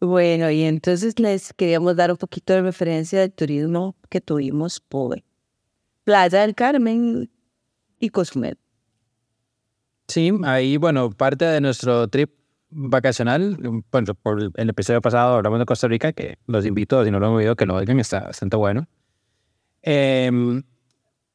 Bueno, 0.00 0.50
y 0.50 0.62
entonces 0.62 1.18
les 1.18 1.52
queríamos 1.54 1.96
dar 1.96 2.10
un 2.10 2.18
poquito 2.18 2.52
de 2.52 2.62
referencia 2.62 3.20
del 3.20 3.32
turismo 3.32 3.96
que 4.10 4.20
tuvimos 4.20 4.80
por 4.80 5.22
Playa 6.04 6.42
del 6.42 6.54
Carmen 6.54 7.30
y 7.98 8.10
Cozumel. 8.10 8.58
Sí, 10.08 10.30
ahí, 10.44 10.76
bueno, 10.76 11.10
parte 11.10 11.46
de 11.46 11.60
nuestro 11.60 12.08
trip 12.08 12.30
vacacional, 12.70 13.56
bueno, 13.90 14.14
por 14.14 14.52
el 14.54 14.68
episodio 14.68 15.00
pasado 15.00 15.36
hablamos 15.36 15.58
de 15.58 15.66
Costa 15.66 15.88
Rica, 15.88 16.12
que 16.12 16.38
los 16.46 16.66
invito, 16.66 17.04
si 17.04 17.10
no 17.10 17.18
lo 17.18 17.26
han 17.26 17.32
oído, 17.32 17.56
que 17.56 17.66
lo 17.66 17.74
oigan, 17.74 17.98
está 17.98 18.20
bastante 18.20 18.56
bueno. 18.56 18.86
Em, 19.82 20.62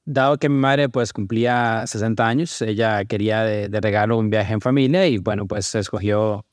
dado 0.05 0.37
que 0.37 0.49
mi 0.49 0.57
madre 0.57 0.89
pues 0.89 1.13
cumplía 1.13 1.83
60 1.85 2.27
años, 2.27 2.61
ella 2.61 3.05
quería 3.05 3.43
de, 3.43 3.69
de 3.69 3.81
regalo 3.81 4.17
un 4.17 4.29
viaje 4.29 4.53
en 4.53 4.61
familia 4.61 5.07
y 5.07 5.17
bueno, 5.17 5.47
pues 5.47 5.73
escogió 5.75 6.45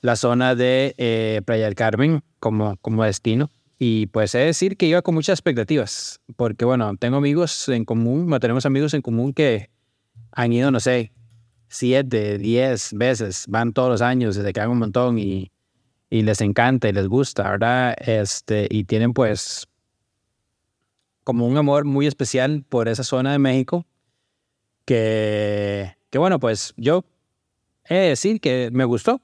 la 0.00 0.16
zona 0.16 0.54
de 0.54 0.94
eh, 0.98 1.42
Playa 1.44 1.64
del 1.64 1.74
Carmen 1.74 2.22
como, 2.40 2.76
como 2.78 3.04
destino. 3.04 3.50
Y 3.78 4.06
pues 4.06 4.34
he 4.34 4.38
de 4.38 4.46
decir 4.46 4.76
que 4.76 4.86
iba 4.86 5.02
con 5.02 5.14
muchas 5.14 5.34
expectativas, 5.34 6.20
porque 6.36 6.64
bueno, 6.64 6.96
tengo 6.96 7.16
amigos 7.16 7.68
en 7.68 7.84
común, 7.84 8.28
tenemos 8.40 8.66
amigos 8.66 8.92
en 8.94 9.02
común 9.02 9.32
que 9.32 9.70
han 10.32 10.52
ido, 10.52 10.72
no 10.72 10.80
sé, 10.80 11.12
siete, 11.68 12.38
diez 12.38 12.92
veces, 12.92 13.44
van 13.48 13.72
todos 13.72 13.88
los 13.88 14.02
años, 14.02 14.34
desde 14.34 14.52
que 14.52 14.60
hagan 14.60 14.72
un 14.72 14.78
montón 14.80 15.18
y, 15.18 15.52
y 16.10 16.22
les 16.22 16.40
encanta 16.40 16.88
y 16.88 16.92
les 16.92 17.06
gusta, 17.06 17.48
¿verdad? 17.48 17.94
Este, 17.98 18.66
y 18.68 18.82
tienen 18.82 19.12
pues 19.12 19.68
como 21.28 21.46
un 21.46 21.58
amor 21.58 21.84
muy 21.84 22.06
especial 22.06 22.64
por 22.66 22.88
esa 22.88 23.04
zona 23.04 23.32
de 23.32 23.38
México, 23.38 23.84
que, 24.86 25.94
bueno, 26.14 26.40
pues 26.40 26.72
yo 26.78 27.04
he 27.84 27.96
de 27.96 28.08
decir 28.08 28.40
que 28.40 28.70
me 28.72 28.86
gustó. 28.86 29.20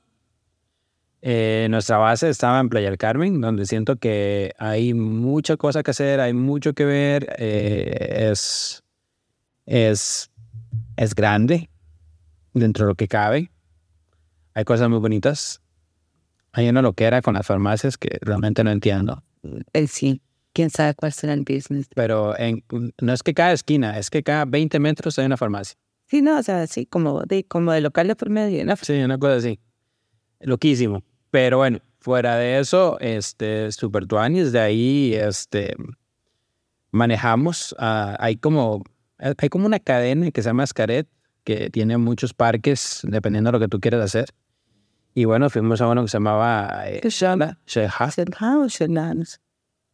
Eh, 1.22 1.66
nuestra 1.70 1.96
base 1.96 2.28
estaba 2.28 2.60
en 2.60 2.68
Playa 2.68 2.90
del 2.90 2.98
Carmen, 2.98 3.40
donde 3.40 3.64
siento 3.64 3.96
que 3.96 4.52
hay 4.58 4.92
mucha 4.92 5.56
cosa 5.56 5.82
que 5.82 5.92
hacer, 5.92 6.20
hay 6.20 6.34
mucho 6.34 6.74
que 6.74 6.84
ver, 6.84 7.34
eh, 7.38 8.28
es, 8.30 8.84
es, 9.64 10.30
es 10.98 11.14
grande 11.14 11.70
dentro 12.52 12.84
de 12.84 12.90
lo 12.90 12.96
que 12.96 13.08
cabe. 13.08 13.50
Hay 14.52 14.64
cosas 14.64 14.90
muy 14.90 14.98
bonitas. 14.98 15.62
Hay 16.52 16.68
una 16.68 16.82
loquera 16.82 17.22
con 17.22 17.32
las 17.32 17.46
farmacias 17.46 17.96
que 17.96 18.18
realmente 18.20 18.62
no 18.62 18.72
entiendo. 18.72 19.22
El 19.72 19.88
sí. 19.88 20.20
¿Quién 20.54 20.70
sabe 20.70 20.94
cuál 20.94 21.12
será 21.12 21.34
el 21.34 21.40
business? 21.40 21.88
Pero 21.94 22.38
en, 22.38 22.64
no 23.00 23.12
es 23.12 23.22
que 23.24 23.34
cada 23.34 23.52
esquina, 23.52 23.98
es 23.98 24.08
que 24.08 24.22
cada 24.22 24.44
20 24.44 24.78
metros 24.78 25.18
hay 25.18 25.26
una 25.26 25.36
farmacia. 25.36 25.76
Sí, 26.06 26.22
no, 26.22 26.38
o 26.38 26.42
sea, 26.42 26.66
sí, 26.68 26.86
como 26.86 27.22
de, 27.22 27.44
como 27.44 27.72
de 27.72 27.80
local 27.80 28.06
de 28.06 28.14
por 28.14 28.30
medio. 28.30 28.64
¿no? 28.64 28.76
Sí, 28.76 28.92
una 29.02 29.18
cosa 29.18 29.36
así. 29.36 29.58
Loquísimo. 30.40 31.02
Pero 31.32 31.58
bueno, 31.58 31.80
fuera 31.98 32.36
de 32.36 32.60
eso, 32.60 32.98
este, 33.00 33.72
super 33.72 34.06
tuanis, 34.06 34.52
de 34.52 34.60
ahí, 34.60 35.14
este, 35.14 35.74
manejamos, 36.92 37.74
ah, 37.80 38.16
hay 38.20 38.36
como, 38.36 38.84
hay 39.18 39.48
como 39.48 39.66
una 39.66 39.80
cadena 39.80 40.30
que 40.30 40.40
se 40.40 40.50
llama 40.50 40.62
Escaret, 40.62 41.08
que 41.42 41.68
tiene 41.70 41.98
muchos 41.98 42.32
parques, 42.32 43.00
dependiendo 43.02 43.48
de 43.48 43.52
lo 43.52 43.60
que 43.60 43.68
tú 43.68 43.80
quieras 43.80 44.04
hacer. 44.04 44.26
Y 45.14 45.24
bueno, 45.24 45.50
fuimos 45.50 45.80
a 45.80 45.88
uno 45.88 46.02
que 46.02 46.08
se 46.08 46.16
llamaba 46.16 46.84
eh, 46.88 47.00
¿Qué 47.02 47.10
se 47.10 47.26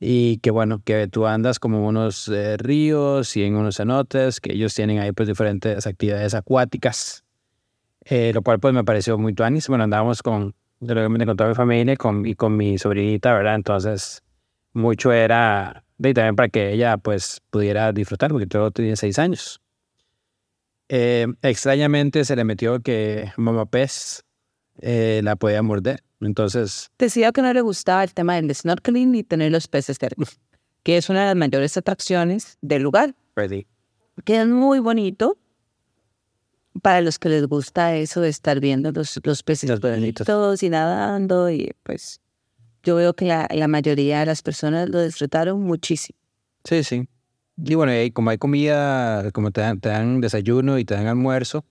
y 0.01 0.39
que 0.39 0.51
bueno, 0.51 0.83
que 0.83 1.09
tú 1.09 1.27
andas 1.27 1.59
como 1.59 1.87
unos 1.87 2.27
eh, 2.29 2.57
ríos 2.57 3.37
y 3.37 3.45
en 3.45 3.55
unos 3.55 3.77
cenotes, 3.77 4.41
que 4.41 4.55
ellos 4.55 4.75
tienen 4.75 4.99
ahí 4.99 5.13
pues 5.13 5.29
diferentes 5.29 5.87
actividades 5.87 6.35
acuáticas, 6.35 7.23
eh, 8.07 8.33
lo 8.35 8.43
cual 8.43 8.59
pues 8.59 8.73
me 8.73 8.83
pareció 8.83 9.19
muy 9.19 9.35
tuanis. 9.35 9.69
Bueno, 9.69 9.85
andábamos 9.85 10.23
con, 10.23 10.55
realmente 10.81 11.27
con 11.27 11.37
toda 11.37 11.51
mi 11.51 11.55
familia 11.55 11.97
con, 11.97 12.25
y 12.25 12.35
con 12.35 12.57
mi 12.57 12.79
sobrinita, 12.79 13.35
¿verdad? 13.35 13.57
Entonces, 13.57 14.23
mucho 14.73 15.13
era, 15.13 15.85
y 15.99 16.15
también 16.15 16.35
para 16.35 16.49
que 16.49 16.73
ella 16.73 16.97
pues 16.97 17.43
pudiera 17.51 17.93
disfrutar, 17.93 18.31
porque 18.31 18.47
todo 18.47 18.71
tenía 18.71 18.97
seis 18.97 19.19
años. 19.19 19.61
Eh, 20.89 21.27
extrañamente 21.43 22.25
se 22.25 22.35
le 22.37 22.45
metió 22.45 22.81
que 22.81 23.33
mamá 23.37 23.67
pez 23.67 24.25
eh, 24.81 25.21
la 25.23 25.37
podía 25.37 25.63
morder. 25.63 26.03
Entonces, 26.21 26.91
Decía 26.99 27.33
que 27.33 27.43
no 27.43 27.53
le 27.53 27.61
gustaba 27.63 28.05
el 28.05 28.13
tema 28.13 28.35
del 28.37 28.55
snorkeling 28.55 29.15
y 29.15 29.23
tener 29.25 29.53
los 29.53 29.69
peces 29.69 29.97
cerca, 29.99 30.23
que 30.83 30.97
es 30.97 31.09
una 31.09 31.21
de 31.21 31.27
las 31.27 31.37
mayores 31.37 31.77
atracciones 31.77 32.59
del 32.61 32.83
lugar, 32.83 33.15
ready. 33.37 33.67
que 34.25 34.41
es 34.41 34.47
muy 34.47 34.81
bonito 34.81 35.39
para 36.83 37.01
los 37.01 37.19
que 37.19 37.29
les 37.29 37.47
gusta 37.47 37.97
eso 37.97 38.21
de 38.21 38.29
estar 38.29 38.61
viendo 38.61 38.93
los, 38.93 39.19
los 39.25 39.43
peces 39.43 39.81
pececitos. 39.81 40.63
y 40.63 40.71
nadando 40.71 41.51
y 41.51 41.75
pues 41.83 42.21
yo 42.83 42.97
veo 42.97 43.15
que 43.15 43.27
la, 43.27 43.49
la 43.53 43.69
mayoría 43.69 44.21
de 44.21 44.27
las 44.27 44.43
personas 44.43 44.89
lo 44.89 45.03
disfrutaron 45.03 45.61
muchísimo. 45.63 46.19
Sí, 46.65 46.85
sí. 46.85 47.09
Y 47.63 47.75
bueno, 47.75 47.95
y 47.95 48.11
como 48.11 48.31
hay 48.31 48.39
comida, 48.39 49.31
como 49.33 49.51
te 49.51 49.61
dan, 49.61 49.81
te 49.81 49.91
dan 49.91 50.21
desayuno 50.21 50.79
y 50.79 50.85
te 50.85 50.95
dan 50.95 51.07
almuerzo, 51.07 51.65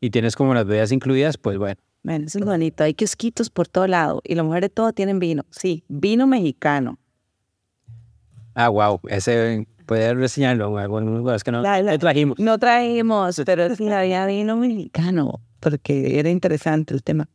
y 0.00 0.10
tienes 0.10 0.36
como 0.36 0.54
las 0.54 0.66
bebidas 0.66 0.92
incluidas, 0.92 1.38
pues 1.38 1.56
bueno. 1.58 1.80
Bueno, 2.02 2.26
eso 2.26 2.38
es 2.38 2.44
bonito. 2.44 2.84
Hay 2.84 2.94
kiosquitos 2.94 3.50
por 3.50 3.68
todo 3.68 3.86
lado 3.86 4.20
y 4.24 4.34
las 4.34 4.44
mujeres 4.44 4.70
todo 4.72 4.92
tienen 4.92 5.18
vino. 5.18 5.44
Sí, 5.50 5.84
vino 5.88 6.26
mexicano. 6.26 6.98
Ah, 8.54 8.68
wow, 8.68 9.00
ese 9.08 9.66
puede 9.86 10.14
reseñarlo 10.14 10.70
en 10.76 10.82
algún 10.82 11.16
lugar, 11.18 11.36
es 11.36 11.44
que 11.44 11.50
no 11.52 11.62
La- 11.62 11.80
la- 11.82 11.92
le 11.92 11.98
trajimos. 11.98 12.38
No 12.38 12.58
traímos, 12.58 13.40
pero 13.46 13.74
sí 13.74 13.88
había 13.88 14.26
vino 14.26 14.56
mexicano 14.56 15.40
porque 15.60 16.18
era 16.18 16.28
interesante 16.30 16.94
el 16.94 17.02
tema. 17.02 17.28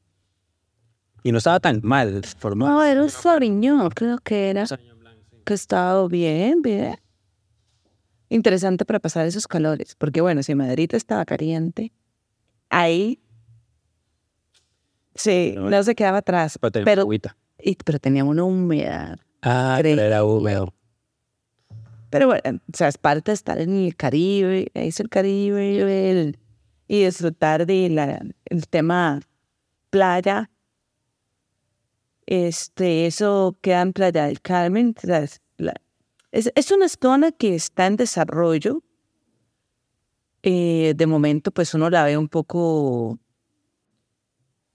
Y 1.24 1.32
no 1.32 1.38
estaba 1.38 1.60
tan 1.60 1.79
mal 1.84 2.22
formado. 2.38 2.72
No, 2.74 2.84
era 2.84 3.01
un 3.01 3.10
Sauvignon, 3.10 3.89
creo 3.91 4.17
que 4.20 4.50
era. 4.50 4.65
Que 5.46 5.53
estaba 5.53 6.05
bien, 6.08 6.62
bien. 6.62 6.96
Interesante 8.29 8.84
para 8.86 9.00
pasar 9.00 9.25
esos 9.27 9.48
calores. 9.48 9.96
Porque 9.96 10.20
bueno, 10.22 10.43
si 10.43 10.55
Madrid 10.55 10.93
estaba 10.93 11.24
caliente, 11.25 11.93
ahí 12.70 13.20
sí, 15.15 15.53
No, 15.55 15.70
no 15.70 15.84
se 15.84 15.96
quedaba 15.96 16.20
atrás. 16.20 16.58
Pero 16.60 16.72
tenía 16.72 16.86
Pero, 16.86 17.01
agüita. 17.03 17.36
y- 17.60 17.75
pero 17.75 18.00
tenía 18.00 18.24
una 18.24 18.43
humedad. 18.43 19.17
Ah, 19.41 19.77
pero 19.82 20.01
era 20.01 20.24
húmedo. 20.24 20.74
Pero 22.10 22.27
bueno, 22.27 22.60
o 22.72 22.77
sea, 22.77 22.88
es 22.88 22.98
parte 22.98 23.32
de 23.32 23.34
estar 23.36 23.60
en 23.60 23.75
el 23.75 23.96
Caribe, 23.96 24.70
es 24.74 25.00
el 25.00 25.10
Caribe, 25.10 26.12
el- 26.12 26.38
y 26.88 27.05
disfrutar 27.05 27.65
de 27.65 27.89
la, 27.89 28.22
el 28.46 28.67
tema 28.67 29.20
playa. 29.89 30.50
Este, 32.25 33.05
eso 33.08 33.58
queda 33.62 33.82
en 33.82 33.93
Playa 33.93 34.25
del 34.25 34.41
Carmen. 34.41 34.96
la- 35.03 35.74
es, 36.32 36.51
es 36.55 36.72
una 36.72 36.88
zona 36.89 37.32
que 37.32 37.55
está 37.55 37.86
en 37.88 37.96
desarrollo. 37.96 38.82
Eh, 40.41 40.93
de 40.96 41.08
momento, 41.08 41.51
pues 41.51 41.74
uno 41.74 41.89
la 41.89 42.03
ve 42.05 42.17
un 42.17 42.27
poco 42.27 43.17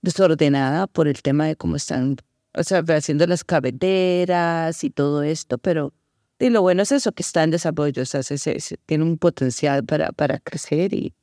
desordenada 0.01 0.87
por 0.87 1.07
el 1.07 1.21
tema 1.21 1.45
de 1.47 1.55
cómo 1.55 1.75
están, 1.75 2.17
o 2.53 2.63
sea, 2.63 2.79
haciendo 2.87 3.27
las 3.27 3.43
carreteras 3.43 4.83
y 4.83 4.89
todo 4.89 5.23
esto, 5.23 5.57
pero 5.57 5.93
y 6.39 6.49
lo 6.49 6.61
bueno 6.61 6.83
es 6.83 6.91
eso, 6.93 7.11
que 7.11 7.21
está 7.21 7.43
en 7.43 7.51
desarrollo, 7.51 8.01
o 8.01 8.05
sea, 8.05 8.23
se, 8.23 8.37
se- 8.37 8.59
se- 8.61 8.77
tiene 8.85 9.03
un 9.03 9.17
potencial 9.17 9.83
para, 9.85 10.11
para 10.13 10.39
crecer 10.39 10.93
y, 10.93 11.13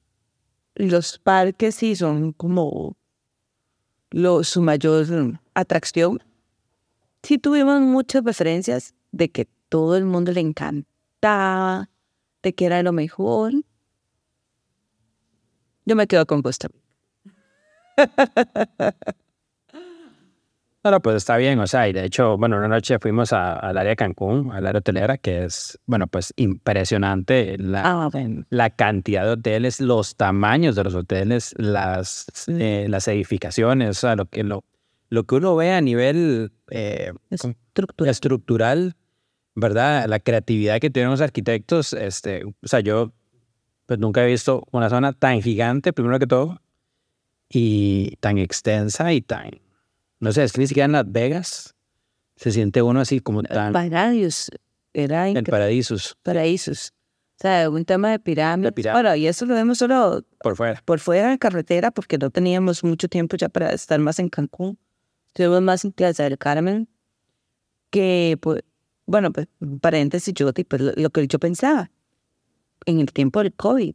los 0.75 1.19
parques 1.19 1.77
sí 1.77 1.97
son 1.97 2.33
como 2.33 2.97
su 4.43 4.61
mayor 4.61 5.07
atracción. 5.55 6.23
Sí 7.23 7.39
tuvimos 7.39 7.81
muchas 7.81 8.23
referencias 8.25 8.95
de 9.11 9.31
que 9.31 9.49
todo 9.71 9.97
el 9.97 10.05
mundo 10.05 10.33
le 10.33 10.41
encantaba, 10.41 11.89
de 12.43 12.55
que 12.55 12.67
era 12.67 12.83
lo 12.83 12.93
mejor. 12.93 13.55
Yo 15.87 15.97
me 15.97 16.07
quedo 16.07 16.27
con 16.27 16.43
Costa. 16.43 16.69
No, 20.85 21.03
pues 21.03 21.17
está 21.17 21.37
bien, 21.37 21.59
o 21.59 21.67
sea, 21.67 21.89
y 21.89 21.93
de 21.93 22.05
hecho, 22.05 22.39
bueno, 22.39 22.57
una 22.59 22.69
noche 22.69 23.01
fuimos 23.01 23.33
al 23.33 23.77
área 23.77 23.91
de 23.91 23.97
Cancún, 23.97 24.53
al 24.53 24.65
área 24.69 24.79
hotelera, 24.79 25.19
que 25.19 25.43
es, 25.45 25.81
bueno, 25.85 26.07
pues 26.07 26.33
impresionante 26.37 27.57
la, 27.59 27.83
Ah, 27.85 28.11
la 28.51 28.71
cantidad 28.71 29.25
de 29.25 29.31
hoteles, 29.33 29.81
los 29.81 30.15
tamaños 30.15 30.77
de 30.77 30.85
los 30.85 30.95
hoteles, 30.95 31.55
las, 31.59 32.27
eh, 32.47 32.87
las 32.89 33.09
edificaciones, 33.09 33.91
o 33.99 34.01
sea, 34.01 34.15
lo 34.15 34.27
que, 34.27 34.45
lo, 34.45 34.63
lo 35.09 35.25
que 35.25 35.35
uno 35.35 35.57
ve 35.57 35.73
a 35.73 35.81
nivel 35.81 36.53
eh, 36.71 37.13
Estructura. 37.31 38.09
estructural, 38.09 38.95
¿verdad? 39.57 40.07
La 40.07 40.21
creatividad 40.21 40.79
que 40.79 40.91
tienen 40.91 41.11
los 41.11 41.21
arquitectos, 41.21 41.95
este, 41.95 42.45
o 42.45 42.53
sea, 42.63 42.79
yo 42.79 43.13
pues 43.87 43.99
nunca 43.99 44.23
he 44.25 44.29
visto 44.29 44.63
una 44.71 44.89
zona 44.89 45.13
tan 45.13 45.43
gigante, 45.43 45.93
primero 45.93 46.21
que 46.21 46.29
todo, 46.29 46.61
y 47.49 48.17
tan 48.21 48.39
extensa 48.39 49.13
y 49.13 49.21
tan, 49.21 49.51
no 50.21 50.33
sé, 50.33 50.45
es 50.45 50.53
que 50.53 50.61
ni 50.61 50.67
siquiera 50.67 50.87
en 50.87 50.93
Las 50.93 51.11
Vegas 51.11 51.75
se 52.37 52.53
siente 52.53 52.83
uno 52.83 53.01
así 53.01 53.21
como 53.21 53.43
tan 53.43 53.73
Paraísos. 53.73 54.51
Era 54.93 55.29
en 55.29 55.45
paraísos 55.45 56.17
paraísos. 56.23 56.95
O 57.39 57.43
sea, 57.43 57.69
un 57.69 57.85
tema 57.85 58.11
de 58.11 58.19
pirámides. 58.19 58.73
pirámides. 58.73 59.03
Bueno, 59.03 59.15
y 59.15 59.27
eso 59.27 59.45
lo 59.45 59.55
vemos 59.55 59.77
solo 59.77 60.25
por 60.43 60.57
fuera. 60.57 60.83
por 60.87 61.01
fuera 61.01 61.29
de 61.29 61.39
carretera 61.39 61.91
porque 61.91 62.17
no 62.17 62.31
teníamos 62.31 62.83
mucho 62.83 63.07
tiempo 63.07 63.37
ya 63.37 63.51
para 63.51 63.73
estar 63.73 64.01
más 64.01 64.19
en 64.19 64.31
Cancún. 64.31 64.79
Estuvimos 65.27 65.61
más 65.61 65.85
en 65.85 65.93
Plaza 65.93 66.23
del 66.23 66.39
Carmen 66.39 66.89
que, 67.91 68.39
pues, 68.41 68.63
bueno, 69.05 69.33
pues, 69.33 69.49
paréntesis, 69.83 70.33
yo, 70.33 70.51
pues, 70.53 70.81
lo, 70.81 70.93
lo 70.97 71.11
que 71.11 71.29
yo 71.29 71.39
pensaba 71.39 71.91
en 72.87 73.01
el 73.01 73.13
tiempo 73.13 73.43
del 73.43 73.53
COVID. 73.53 73.95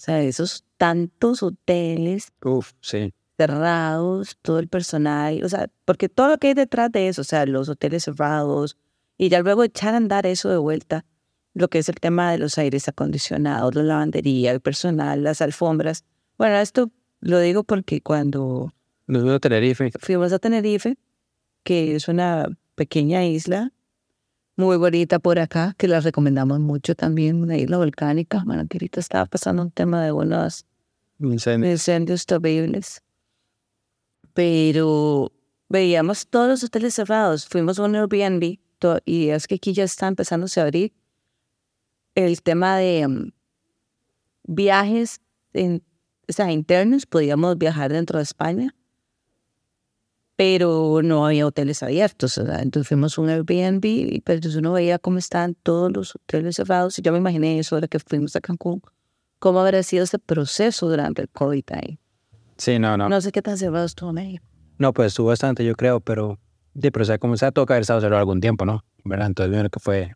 O 0.00 0.02
sea, 0.02 0.22
esos 0.22 0.64
tantos 0.78 1.42
hoteles 1.42 2.32
Uf, 2.42 2.72
sí. 2.80 3.12
cerrados, 3.36 4.38
todo 4.40 4.58
el 4.58 4.66
personal, 4.66 5.44
o 5.44 5.48
sea, 5.50 5.68
porque 5.84 6.08
todo 6.08 6.28
lo 6.30 6.38
que 6.38 6.46
hay 6.48 6.54
detrás 6.54 6.90
de 6.90 7.08
eso, 7.08 7.20
o 7.20 7.24
sea, 7.24 7.44
los 7.44 7.68
hoteles 7.68 8.04
cerrados, 8.04 8.78
y 9.18 9.28
ya 9.28 9.40
luego 9.42 9.62
echar 9.62 9.92
a 9.92 9.98
andar 9.98 10.24
eso 10.24 10.48
de 10.48 10.56
vuelta, 10.56 11.04
lo 11.52 11.68
que 11.68 11.80
es 11.80 11.90
el 11.90 11.96
tema 11.96 12.32
de 12.32 12.38
los 12.38 12.56
aires 12.56 12.88
acondicionados, 12.88 13.74
la 13.74 13.82
lavandería, 13.82 14.52
el 14.52 14.60
personal, 14.60 15.22
las 15.22 15.42
alfombras. 15.42 16.06
Bueno, 16.38 16.56
esto 16.56 16.90
lo 17.20 17.38
digo 17.38 17.62
porque 17.62 18.00
cuando 18.00 18.72
Nos 19.06 19.22
vino 19.22 19.34
a 19.34 19.38
Tenerife. 19.38 19.90
fuimos 20.00 20.32
a 20.32 20.38
Tenerife, 20.38 20.96
que 21.62 21.94
es 21.94 22.08
una 22.08 22.48
pequeña 22.74 23.26
isla 23.26 23.70
muy 24.60 24.76
bonita 24.76 25.18
por 25.18 25.38
acá, 25.38 25.74
que 25.76 25.88
la 25.88 26.00
recomendamos 26.00 26.60
mucho 26.60 26.94
también, 26.94 27.42
una 27.42 27.56
isla 27.56 27.78
volcánica, 27.78 28.42
bueno, 28.46 28.66
que 28.68 28.76
ahorita 28.76 29.00
estaba 29.00 29.26
pasando 29.26 29.62
un 29.62 29.70
tema 29.70 30.04
de 30.04 30.12
unos 30.12 30.66
Incendio. 31.18 31.70
incendios 31.70 32.26
terribles. 32.26 33.02
Pero 34.34 35.32
veíamos 35.68 36.26
todos 36.28 36.48
los 36.48 36.64
hoteles 36.64 36.94
cerrados. 36.94 37.48
Fuimos 37.48 37.78
a 37.78 37.84
un 37.84 37.96
Airbnb 37.96 38.58
y 39.04 39.28
es 39.28 39.46
que 39.46 39.56
aquí 39.56 39.72
ya 39.72 39.84
está 39.84 40.06
empezándose 40.06 40.60
a 40.60 40.64
abrir 40.64 40.92
el 42.14 42.42
tema 42.42 42.76
de 42.76 43.06
mm, 43.08 43.32
viajes 44.44 45.20
en, 45.52 45.82
o 46.28 46.32
sea, 46.32 46.52
internos. 46.52 47.06
Podíamos 47.06 47.58
viajar 47.58 47.92
dentro 47.92 48.18
de 48.18 48.24
España, 48.24 48.74
pero 50.40 51.02
no 51.04 51.26
había 51.26 51.46
hoteles 51.46 51.82
abiertos. 51.82 52.32
sea, 52.32 52.62
Entonces 52.62 52.88
fuimos 52.88 53.18
a 53.18 53.20
un 53.20 53.28
Airbnb 53.28 53.84
y 53.84 54.22
pues 54.22 54.36
entonces 54.36 54.58
uno 54.58 54.72
veía 54.72 54.98
cómo 54.98 55.18
estaban 55.18 55.54
todos 55.54 55.92
los 55.92 56.16
hoteles 56.16 56.56
cerrados. 56.56 56.98
Y 56.98 57.02
yo 57.02 57.12
me 57.12 57.18
imaginé 57.18 57.58
eso 57.58 57.76
ahora 57.76 57.88
que 57.88 57.98
fuimos 57.98 58.34
a 58.36 58.40
Cancún 58.40 58.80
cómo 59.38 59.60
habrá 59.60 59.82
sido 59.82 60.04
ese 60.04 60.18
proceso 60.18 60.88
durante 60.88 61.20
el 61.20 61.28
COVID 61.28 61.64
ahí. 61.72 61.98
Sí, 62.56 62.78
no, 62.78 62.96
no. 62.96 63.10
No 63.10 63.20
sé 63.20 63.32
qué 63.32 63.42
tan 63.42 63.58
cerrado 63.58 63.84
estuvo 63.84 64.14
México. 64.14 64.42
No, 64.78 64.94
pues 64.94 65.08
estuvo 65.08 65.26
bastante, 65.26 65.62
yo 65.62 65.74
creo, 65.74 66.00
pero, 66.00 66.38
de, 66.72 66.90
pero 66.90 67.02
o 67.02 67.06
sea, 67.06 67.18
como 67.18 67.36
sea, 67.36 67.52
toca 67.52 67.74
haber 67.74 67.82
estado 67.82 68.00
cerrado 68.00 68.20
algún 68.20 68.40
tiempo, 68.40 68.64
¿no? 68.64 68.82
¿Verdad? 69.04 69.26
Entonces, 69.26 69.52
bueno, 69.52 69.68
que 69.68 69.78
fue, 69.78 70.14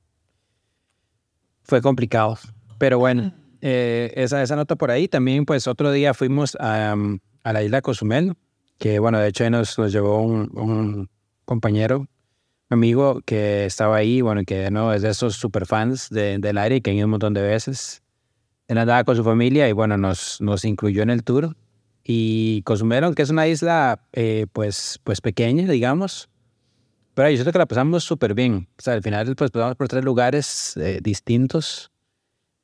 fue 1.64 1.82
complicado. 1.82 2.38
Pero 2.78 2.98
bueno, 2.98 3.34
eh, 3.60 4.10
esa, 4.16 4.42
esa 4.42 4.56
nota 4.56 4.74
por 4.74 4.90
ahí. 4.90 5.06
También, 5.06 5.44
pues, 5.44 5.66
otro 5.66 5.92
día 5.92 6.14
fuimos 6.14 6.56
a, 6.58 6.94
um, 6.94 7.18
a 7.42 7.52
la 7.52 7.62
isla 7.62 7.82
Cozumel, 7.82 8.34
que, 8.78 8.98
bueno, 8.98 9.18
de 9.18 9.28
hecho, 9.28 9.48
nos, 9.50 9.78
nos 9.78 9.92
llevó 9.92 10.20
un, 10.20 10.50
un 10.54 11.08
compañero, 11.44 12.06
amigo 12.70 13.20
que 13.24 13.66
estaba 13.66 13.96
ahí, 13.96 14.20
bueno, 14.20 14.42
que 14.44 14.70
no 14.70 14.92
es 14.92 15.02
de 15.02 15.10
esos 15.10 15.36
super 15.36 15.66
fans 15.66 16.08
de, 16.10 16.38
del 16.38 16.72
y 16.72 16.80
que 16.80 16.90
han 16.90 16.96
ido 16.96 17.06
un 17.06 17.12
montón 17.12 17.34
de 17.34 17.42
veces. 17.42 18.02
Él 18.68 18.78
andaba 18.78 19.04
con 19.04 19.16
su 19.16 19.24
familia 19.24 19.68
y, 19.68 19.72
bueno, 19.72 19.96
nos, 19.96 20.40
nos 20.40 20.64
incluyó 20.64 21.02
en 21.02 21.10
el 21.10 21.22
tour. 21.24 21.56
Y 22.02 22.62
Cozumel, 22.62 23.14
que 23.14 23.22
es 23.22 23.30
una 23.30 23.46
isla 23.46 24.02
eh, 24.12 24.46
pues, 24.52 25.00
pues 25.04 25.20
pequeña, 25.20 25.66
digamos, 25.70 26.28
pero 27.14 27.30
yo 27.30 27.36
siento 27.36 27.52
que 27.52 27.58
la 27.58 27.66
pasamos 27.66 28.04
súper 28.04 28.34
bien. 28.34 28.68
O 28.76 28.82
sea, 28.82 28.94
al 28.94 29.02
final 29.02 29.34
pues 29.36 29.50
pasamos 29.50 29.76
por 29.76 29.88
tres 29.88 30.04
lugares 30.04 30.76
eh, 30.76 30.98
distintos 31.02 31.92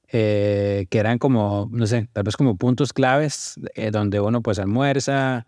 eh, 0.09 0.87
que 0.91 0.99
eran 0.99 1.19
como, 1.19 1.69
no 1.71 1.87
sé, 1.87 2.09
tal 2.13 2.25
vez 2.25 2.37
como 2.37 2.57
puntos 2.57 2.93
claves 2.93 3.55
eh, 3.75 3.93
donde 3.93 4.21
uno 4.21 4.43
pues 4.43 4.59
almuerza, 4.59 5.47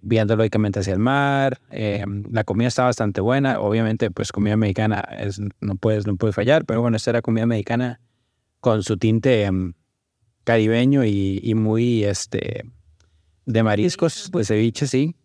viendo 0.00 0.36
lógicamente 0.36 0.80
hacia 0.80 0.92
el 0.92 0.98
mar. 0.98 1.60
eh, 1.70 2.04
la 2.30 2.44
comida 2.44 2.68
está 2.68 2.84
bastante 2.84 3.20
buena. 3.20 3.60
Obviamente 3.60 4.10
pues 4.10 4.32
comida 4.32 4.56
mexicana 4.56 5.00
es, 5.18 5.40
no, 5.60 5.76
puedes, 5.76 6.06
no 6.06 6.16
puede 6.16 6.32
fallar, 6.32 6.64
pero 6.64 6.80
bueno, 6.80 6.96
esta 6.96 7.10
era 7.10 7.22
comida 7.22 7.46
mexicana 7.46 8.00
con 8.60 8.82
su 8.82 8.96
tinte 8.96 9.44
em, 9.44 9.74
caribeño 10.44 11.04
y, 11.04 11.40
y 11.42 11.54
muy 11.54 12.04
este 12.04 12.64
de 13.48 13.62
mariscos, 13.62 14.28
pues 14.30 14.48
ceviche, 14.48 14.86
sí. 14.86 15.16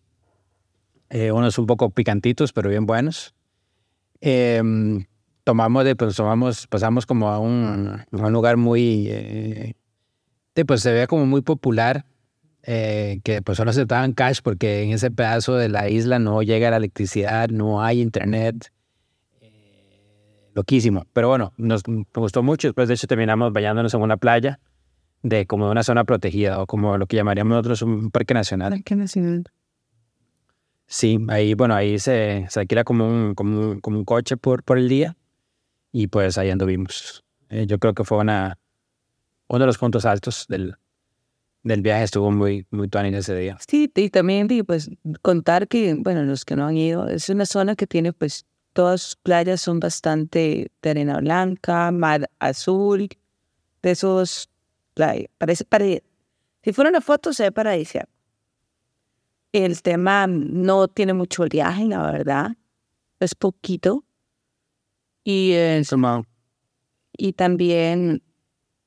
Eh, 1.10 1.30
unos 1.30 1.58
un 1.58 1.66
poco 1.66 1.90
picantitos, 1.90 2.52
pero 2.52 2.70
bien 2.70 2.86
buenos. 2.86 3.34
Em, 4.20 5.04
tomamos 5.44 5.84
de, 5.84 5.94
pues 5.94 6.16
tomamos, 6.16 6.66
pasamos 6.66 7.04
como 7.04 7.28
a 7.28 7.38
un, 7.38 8.00
a 8.10 8.26
un 8.26 8.32
lugar 8.32 8.56
muy, 8.56 9.06
eh, 9.10 9.74
de, 10.54 10.64
pues 10.64 10.80
se 10.80 10.92
ve 10.92 11.06
como 11.06 11.26
muy 11.26 11.42
popular, 11.42 12.06
eh, 12.66 13.20
que 13.24 13.42
pues 13.42 13.58
solo 13.58 13.70
aceptaban 13.70 14.12
cash 14.12 14.40
porque 14.42 14.82
en 14.82 14.92
ese 14.92 15.10
pedazo 15.10 15.56
de 15.56 15.68
la 15.68 15.90
isla 15.90 16.18
no 16.18 16.42
llega 16.42 16.70
la 16.70 16.78
electricidad, 16.78 17.50
no 17.50 17.82
hay 17.82 18.00
internet. 18.00 18.72
Eh, 19.42 20.50
loquísimo. 20.54 21.06
Pero 21.12 21.28
bueno, 21.28 21.52
nos, 21.58 21.82
gustó 22.14 22.42
mucho. 22.42 22.68
Después, 22.68 22.88
de 22.88 22.94
hecho, 22.94 23.06
terminamos 23.06 23.52
bañándonos 23.52 23.92
en 23.92 24.00
una 24.00 24.16
playa 24.16 24.60
de 25.22 25.46
como 25.46 25.70
una 25.70 25.82
zona 25.82 26.04
protegida 26.04 26.60
o 26.60 26.66
como 26.66 26.96
lo 26.96 27.06
que 27.06 27.16
llamaríamos 27.16 27.50
nosotros 27.50 27.82
un 27.82 28.10
parque 28.10 28.32
nacional. 28.32 28.82
¿Qué 28.82 28.96
nacional? 28.96 29.44
Sí, 30.86 31.18
ahí, 31.28 31.54
bueno, 31.54 31.74
ahí 31.74 31.98
se, 31.98 32.46
se 32.48 32.60
alquila 32.60 32.84
como 32.84 33.06
un, 33.06 33.34
como 33.34 33.60
un, 33.60 33.80
como 33.80 33.98
un 33.98 34.04
coche 34.04 34.36
por, 34.36 34.62
por 34.62 34.78
el 34.78 34.88
día 34.88 35.16
y 35.92 36.06
pues 36.06 36.38
ahí 36.38 36.50
anduvimos. 36.50 37.24
Eh, 37.50 37.66
yo 37.66 37.78
creo 37.78 37.94
que 37.94 38.04
fue 38.04 38.18
una, 38.18 38.58
uno 39.48 39.60
de 39.60 39.66
los 39.66 39.78
puntos 39.78 40.04
altos 40.04 40.46
del, 40.48 40.76
del 41.64 41.82
viaje, 41.82 42.04
estuvo 42.04 42.30
muy, 42.30 42.66
muy 42.70 42.88
ese 43.14 43.34
día. 43.36 43.56
Sí, 43.66 43.90
y 43.94 44.10
también 44.10 44.46
y, 44.50 44.62
pues 44.62 44.90
contar 45.22 45.66
que, 45.66 45.94
bueno, 45.94 46.22
los 46.22 46.44
que 46.44 46.56
no 46.56 46.66
han 46.66 46.76
ido, 46.76 47.08
es 47.08 47.28
una 47.30 47.46
zona 47.46 47.74
que 47.74 47.86
tiene 47.86 48.12
pues 48.12 48.46
todas 48.74 49.00
sus 49.02 49.16
playas 49.16 49.60
son 49.62 49.80
bastante 49.80 50.70
de 50.82 50.90
arena 50.90 51.18
blanca, 51.18 51.90
mar 51.90 52.28
azul, 52.38 53.08
de 53.82 53.90
esos 53.90 54.50
playas. 54.94 55.28
Parece, 55.38 55.64
pare, 55.64 56.04
si 56.62 56.72
fuera 56.72 56.90
una 56.90 57.00
foto 57.00 57.32
se 57.32 57.44
ve 57.44 57.52
paradisíaco. 57.52 58.10
El 59.52 59.80
tema 59.82 60.26
no 60.26 60.88
tiene 60.88 61.14
mucho 61.14 61.44
oleaje, 61.44 61.84
la 61.86 62.10
verdad. 62.10 62.56
Es 63.20 63.34
poquito. 63.34 64.04
Y, 65.22 65.52
es- 65.52 65.90
y 67.16 67.32
también 67.32 68.22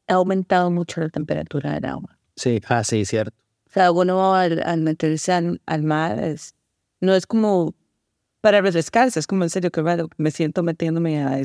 ha 0.07 0.15
aumentado 0.15 0.69
mucho 0.71 1.01
la 1.01 1.09
temperatura 1.09 1.73
del 1.73 1.85
agua. 1.85 2.16
Sí, 2.37 2.61
ah, 2.69 2.83
sí, 2.85 3.03
cierto. 3.03 3.35
O 3.67 3.69
sea, 3.73 3.91
uno 3.91 4.33
al, 4.33 4.61
al 4.63 4.81
meterse 4.81 5.33
al, 5.33 5.61
al 5.65 5.83
mar 5.83 6.17
es, 6.23 6.55
no 7.01 7.13
es 7.13 7.27
como 7.27 7.75
para 8.39 8.61
refrescarse, 8.61 9.19
es 9.19 9.27
como 9.27 9.43
en 9.43 9.49
serio 9.49 9.71
que 9.71 9.81
bueno, 9.81 10.07
me 10.17 10.31
siento 10.31 10.63
metiéndome 10.63 11.21
a 11.21 11.41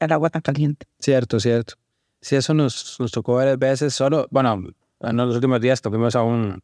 al 0.00 0.12
agua 0.12 0.30
tan 0.30 0.40
caliente. 0.42 0.86
Cierto, 0.98 1.38
cierto. 1.38 1.74
Sí, 2.20 2.36
eso 2.36 2.54
nos, 2.54 2.96
nos 2.98 3.12
tocó 3.12 3.34
varias 3.34 3.58
veces. 3.58 3.94
Solo, 3.94 4.26
bueno, 4.30 4.62
en 5.00 5.16
los 5.16 5.34
últimos 5.34 5.60
días 5.60 5.82
tuvimos 5.82 6.16
a 6.16 6.22
un, 6.22 6.62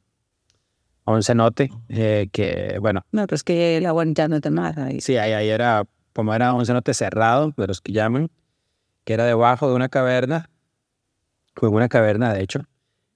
a 1.04 1.12
un 1.12 1.22
cenote 1.22 1.70
eh, 1.88 2.28
que, 2.32 2.78
bueno, 2.80 3.04
No, 3.12 3.26
pero 3.26 3.36
es 3.36 3.44
que 3.44 3.76
el 3.76 3.86
agua 3.86 4.04
ya 4.06 4.26
no 4.28 4.36
es 4.36 4.42
de 4.42 4.50
mar. 4.50 4.80
ahí. 4.80 5.00
Sí, 5.00 5.16
ahí, 5.18 5.32
ahí 5.32 5.48
era, 5.50 5.84
como 6.14 6.32
era 6.34 6.54
un 6.54 6.64
cenote 6.64 6.94
cerrado, 6.94 7.52
de 7.56 7.66
los 7.66 7.80
que 7.80 7.92
llaman, 7.92 8.30
que 9.04 9.12
era 9.12 9.24
debajo 9.26 9.68
de 9.68 9.74
una 9.74 9.88
caverna, 9.88 10.48
fue 11.54 11.68
una 11.68 11.88
caverna 11.88 12.32
de 12.32 12.42
hecho, 12.42 12.60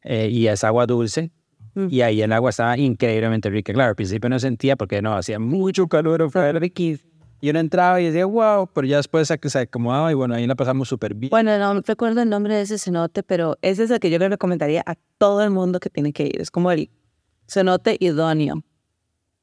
eh, 0.05 0.29
y 0.31 0.47
es 0.47 0.63
agua 0.65 0.87
dulce, 0.87 1.33
Mm. 1.75 1.89
y 1.91 2.01
ahí 2.03 2.23
el 2.23 2.33
agua 2.33 2.51
estaba 2.51 2.79
increíblemente 2.79 3.51
rica. 3.51 3.73
Claro, 3.73 3.91
al 3.91 3.97
principio 3.97 4.31
no 4.31 4.39
sentía 4.39 4.77
porque 4.77 5.03
no, 5.03 5.17
hacía 5.17 5.39
mucho 5.39 5.89
calor 5.89 6.23
afuera, 6.23 6.61
y 7.41 7.51
uno 7.51 7.59
entraba 7.59 8.01
y 8.01 8.07
decía, 8.07 8.25
wow, 8.25 8.69
pero 8.73 8.87
ya 8.87 8.97
después 8.97 9.29
se, 9.29 9.39
se 9.43 9.59
acomodaba 9.59 10.11
y 10.11 10.15
bueno, 10.15 10.35
ahí 10.35 10.47
la 10.47 10.55
pasamos 10.55 10.89
súper 10.89 11.15
bien. 11.15 11.29
Bueno, 11.31 11.59
no 11.59 11.83
recuerdo 11.83 12.23
el 12.23 12.31
nombre 12.31 12.55
de 12.55 12.63
ese 12.63 12.79
cenote, 12.79 13.23
pero 13.23 13.59
ese 13.61 13.85
es 13.85 13.91
el 13.91 13.99
que 14.01 14.09
yo 14.09 14.19
le 14.19 14.29
recomendaría 14.31 14.83
a 14.87 14.95
todo 15.19 15.43
el 15.43 15.51
mundo 15.51 15.79
que 15.79 15.91
tiene 15.91 16.13
que 16.15 16.25
ir. 16.25 16.41
Es 16.41 16.51
como 16.51 16.71
el 16.71 16.91
cenote 17.47 17.99
idóneo. 18.01 18.63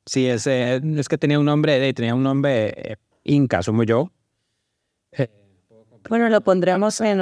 Sí, 0.07 0.25
es, 0.25 0.47
eh, 0.47 0.81
es 0.97 1.07
que 1.07 1.19
tenía 1.19 1.37
un 1.37 1.45
nombre, 1.45 1.87
eh, 1.87 1.93
tenía 1.93 2.15
un 2.15 2.23
nombre 2.23 2.69
eh, 2.75 2.95
inca, 3.23 3.59
asumo 3.59 3.83
yo. 3.83 4.09
Eh, 5.11 5.29
Bueno, 6.09 6.27
lo 6.29 6.41
pondremos 6.41 6.99
en 7.01 7.19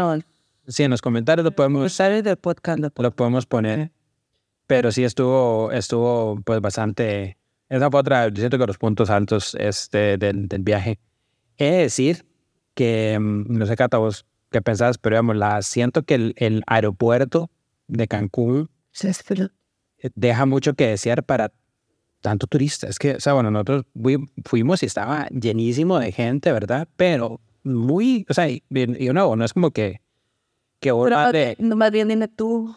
sí, 0.69 0.84
en 0.84 0.91
los 0.91 1.01
comentarios 1.01 1.43
lo 1.43 1.51
podemos, 1.51 1.97
del 1.97 2.38
podcast. 2.38 2.79
lo 2.97 3.12
podemos 3.12 3.45
poner. 3.45 3.91
Pero 4.67 4.91
sí 4.91 5.03
estuvo, 5.03 5.71
estuvo 5.71 6.39
pues 6.45 6.62
bastante... 6.62 7.38
Esa 7.69 7.89
fue 7.91 7.99
otra, 7.99 8.27
yo 8.29 8.36
siento 8.36 8.58
que 8.58 8.65
los 8.67 8.77
puntos 8.77 9.10
altos 9.10 9.55
este, 9.60 10.17
del, 10.17 10.47
del 10.47 10.62
viaje. 10.63 10.99
He 11.58 11.71
de 11.71 11.77
decir 11.77 12.25
que, 12.73 13.17
mm, 13.19 13.45
no 13.58 13.65
sé, 13.65 13.75
Cata, 13.75 13.97
vos 13.97 14.25
qué 14.51 14.62
pensás, 14.62 14.97
pero 14.97 15.15
digamos, 15.15 15.36
la, 15.38 15.62
siento 15.62 16.03
que 16.03 16.15
el, 16.15 16.34
el 16.38 16.63
aeropuerto 16.67 17.51
de 17.88 18.08
Cancún 18.08 18.69
deja 20.15 20.45
mucho 20.45 20.73
que 20.73 20.88
desear 20.88 21.23
para 21.23 21.51
tanto 22.21 22.47
turista. 22.47 22.88
Es 22.88 22.97
que, 22.99 23.15
o 23.15 23.19
sea, 23.19 23.34
bueno, 23.34 23.51
nosotros 23.51 23.86
fui- 23.99 24.29
fuimos 24.45 24.82
y 24.84 24.86
estaba 24.88 25.27
llenísimo 25.27 25.99
de 25.99 26.12
gente, 26.12 26.51
¿verdad? 26.51 26.88
Pero 26.95 27.39
muy, 27.63 28.25
o 28.29 28.34
sea, 28.34 28.49
y, 28.49 28.63
y 28.69 29.10
no, 29.10 29.36
no 29.36 29.45
es 29.45 29.53
como 29.53 29.71
que, 29.71 30.01
que 30.80 30.92
vas 30.92 31.32
de, 31.32 31.56
no, 31.60 31.76
más 31.76 31.92
bien 31.92 32.08
dime 32.08 32.28
tú, 32.28 32.76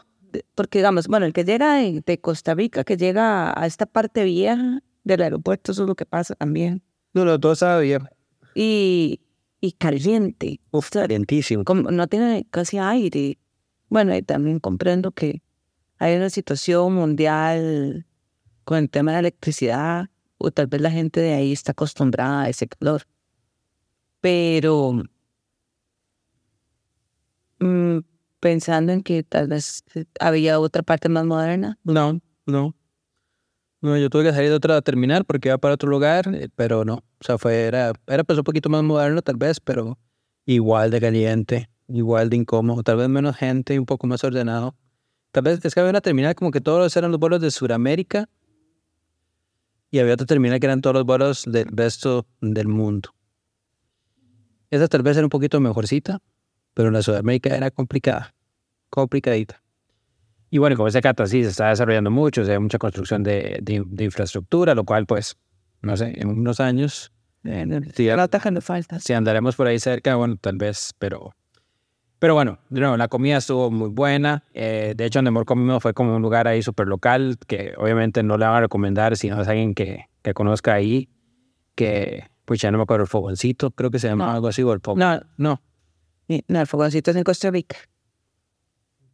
porque 0.55 0.79
digamos, 0.79 1.09
bueno, 1.09 1.27
el 1.27 1.33
que 1.33 1.45
llega 1.45 1.77
de, 1.77 2.03
de 2.05 2.21
Costa 2.21 2.55
Rica, 2.55 2.85
que 2.85 2.97
llega 2.97 3.59
a 3.59 3.67
esta 3.67 3.87
parte 3.87 4.25
vieja 4.25 4.83
del 5.05 5.23
aeropuerto, 5.23 5.73
eso 5.73 5.83
es 5.83 5.89
lo 5.89 5.95
que 5.95 6.07
pasa 6.07 6.35
también. 6.35 6.83
no, 7.13 7.25
no, 7.25 7.39
todo 7.39 7.53
estaba 7.53 7.79
bien. 7.81 8.09
Y, 8.55 9.21
y 9.61 9.73
caliente. 9.73 10.61
Uf, 10.71 10.91
calientísimo. 10.91 11.65
como 11.65 11.91
no 11.91 12.07
tiene 12.07 12.47
casi 12.51 12.79
aire. 12.79 13.39
Bueno, 13.89 14.15
y 14.15 14.23
también 14.23 14.59
comprendo 14.59 15.13
que 15.13 15.43
hay 15.99 16.17
una 16.17 16.31
situación 16.31 16.95
mundial 16.95 18.07
con 18.65 18.79
el 18.79 18.91
tema 18.91 19.13
de 19.13 19.17
la 19.17 19.21
electricidad, 19.21 20.07
o 20.39 20.51
tal 20.51 20.67
vez 20.67 20.81
la 20.81 20.91
gente 20.91 21.21
de 21.21 21.35
ahí 21.35 21.53
está 21.53 21.73
acostumbrada 21.73 22.43
a 22.43 22.49
ese 22.49 22.67
calor. 22.67 23.03
Pero 24.21 25.03
mm, 27.63 28.01
pensando 28.41 28.93
en 28.93 29.03
que 29.03 29.23
tal 29.23 29.49
vez 29.49 29.85
había 30.21 30.59
otra 30.59 30.83
parte 30.83 31.09
más 31.09 31.25
moderna. 31.25 31.79
No, 31.85 32.21
no. 32.47 32.75
No, 33.81 33.97
yo 33.97 34.11
tuve 34.11 34.25
que 34.25 34.33
salir 34.33 34.49
de 34.49 34.55
otra 34.55 34.77
a 34.77 34.83
terminar 34.83 35.25
porque 35.25 35.49
iba 35.49 35.59
para 35.59 35.75
otro 35.75 35.91
lugar, 35.91 36.33
eh, 36.35 36.49
pero 36.55 36.85
no. 36.85 36.95
O 36.95 37.25
sea, 37.25 37.37
fue, 37.37 37.63
era, 37.63 37.93
era 38.07 38.23
pues 38.23 38.39
un 38.39 38.45
poquito 38.45 38.69
más 38.69 38.83
moderno 38.85 39.23
tal 39.23 39.37
vez, 39.37 39.59
pero 39.59 39.99
igual 40.47 40.91
de 40.91 41.01
caliente, 41.01 41.69
igual 41.89 42.31
de 42.31 42.37
incómodo, 42.37 42.83
tal 42.83 42.99
vez 42.99 43.09
menos 43.09 43.37
gente 43.37 43.79
un 43.79 43.87
poco 43.87 44.07
más 44.07 44.23
ordenado. 44.23 44.77
Tal 45.33 45.43
vez 45.43 45.65
es 45.65 45.75
que 45.75 45.81
había 45.81 45.91
una 45.91 46.01
terminal 46.01 46.35
como 46.35 46.51
que 46.53 46.61
todos 46.61 46.97
eran 46.97 47.11
los 47.11 47.19
vuelos 47.19 47.41
de 47.41 47.51
Sudamérica 47.51 48.29
y 49.91 49.99
había 49.99 50.15
otra 50.15 50.27
terminal 50.27 50.61
que 50.61 50.67
eran 50.67 50.81
todos 50.81 50.95
los 50.95 51.05
vuelos 51.05 51.45
del 51.47 51.67
resto 51.69 52.27
del 52.41 52.69
mundo. 52.69 53.15
Esa 54.71 54.89
tal 54.89 55.03
vez 55.03 55.17
era 55.17 55.27
un 55.27 55.31
poquito 55.31 55.61
mejorcita, 55.61 56.21
pero 56.75 56.91
la 56.91 57.03
Sudamérica 57.03 57.55
era 57.57 57.71
complicada, 57.71 58.35
complicadita. 58.91 59.63
Y 60.51 60.59
bueno, 60.59 60.77
como 60.77 60.87
dice 60.87 61.01
Cata, 61.01 61.27
sí, 61.27 61.43
se 61.45 61.51
está 61.51 61.69
desarrollando 61.69 62.11
mucho, 62.11 62.43
o 62.43 62.45
sea, 62.45 62.55
hay 62.55 62.61
mucha 62.61 62.79
construcción 62.79 63.23
de, 63.23 63.59
de- 63.63 63.85
de 63.87 64.05
infraestructura, 64.05 64.75
lo 64.75 64.85
cual, 64.85 65.07
pues, 65.07 65.37
no 65.81 65.97
sé, 65.97 66.13
en 66.21 66.29
unos 66.29 66.61
años, 66.61 67.11
No 67.43 68.27
dejando 68.29 68.61
falta. 68.61 69.01
si 69.01 69.13
andaremos 69.15 69.57
por 69.57 69.67
ahí 69.67 69.79
cerca, 69.79 70.15
bueno, 70.17 70.37
tal 70.41 70.57
vez, 70.59 70.93
pero... 70.99 71.33
Pero 72.19 72.35
bueno, 72.35 72.61
de 72.71 72.79
nuevo, 72.79 72.97
la 72.97 73.09
comida 73.09 73.39
estuvo 73.39 73.69
muy 73.73 73.89
buena. 73.89 74.45
eh, 74.55 74.95
de 74.97 75.07
hecho, 75.07 75.19
donde 75.19 75.33
mejor 75.33 75.45
comimos 75.47 75.83
fue 75.83 75.93
como 75.93 76.15
un 76.15 76.23
lugar 76.23 76.47
ahí 76.47 76.63
súper 76.63 76.87
local, 76.87 77.37
que 77.49 77.73
obviamente 77.77 78.23
no 78.23 78.39
le 78.39 78.45
van 78.47 78.55
a 78.55 78.61
recomendar 78.61 79.17
si 79.17 79.29
no 79.29 79.43
es 79.43 79.49
alguien 79.49 79.75
que, 79.75 80.05
que 80.23 80.33
conozca 80.33 80.73
ahí, 80.75 81.09
que, 81.75 82.29
pues 82.45 82.61
ya 82.61 82.71
no 82.71 82.79
me 82.79 82.85
acuerdo, 82.85 83.03
el 83.05 83.09
fogoncito, 83.09 83.73
creo 83.73 83.91
que 83.91 83.99
se 83.99 84.07
llama 84.07 84.27
No. 84.27 84.33
algo 84.35 84.47
así, 84.49 84.63
o 84.63 84.73
el 84.73 84.79
fogón. 84.81 85.01
No, 85.01 85.21
No, 85.37 85.61
no, 86.49 86.61
el 86.61 86.67
fogoncito 86.67 87.11
es 87.11 87.17
en 87.17 87.25
Costa 87.25 87.51
Rica. 87.51 87.77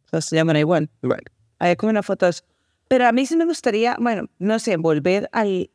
Eso 0.07 0.21
se 0.21 0.35
llama 0.35 0.57
igual. 0.59 0.89
bueno, 1.01 1.21
Hay 1.59 1.75
como 1.75 1.91
una 1.91 2.03
foto. 2.03 2.25
de 2.25 2.31
eso. 2.31 2.43
Pero 2.87 3.05
a 3.07 3.11
mí 3.11 3.25
sí 3.25 3.35
me 3.37 3.45
gustaría, 3.45 3.95
bueno, 3.99 4.27
no 4.39 4.57
sé, 4.57 4.77
volver 4.77 5.29
al, 5.31 5.69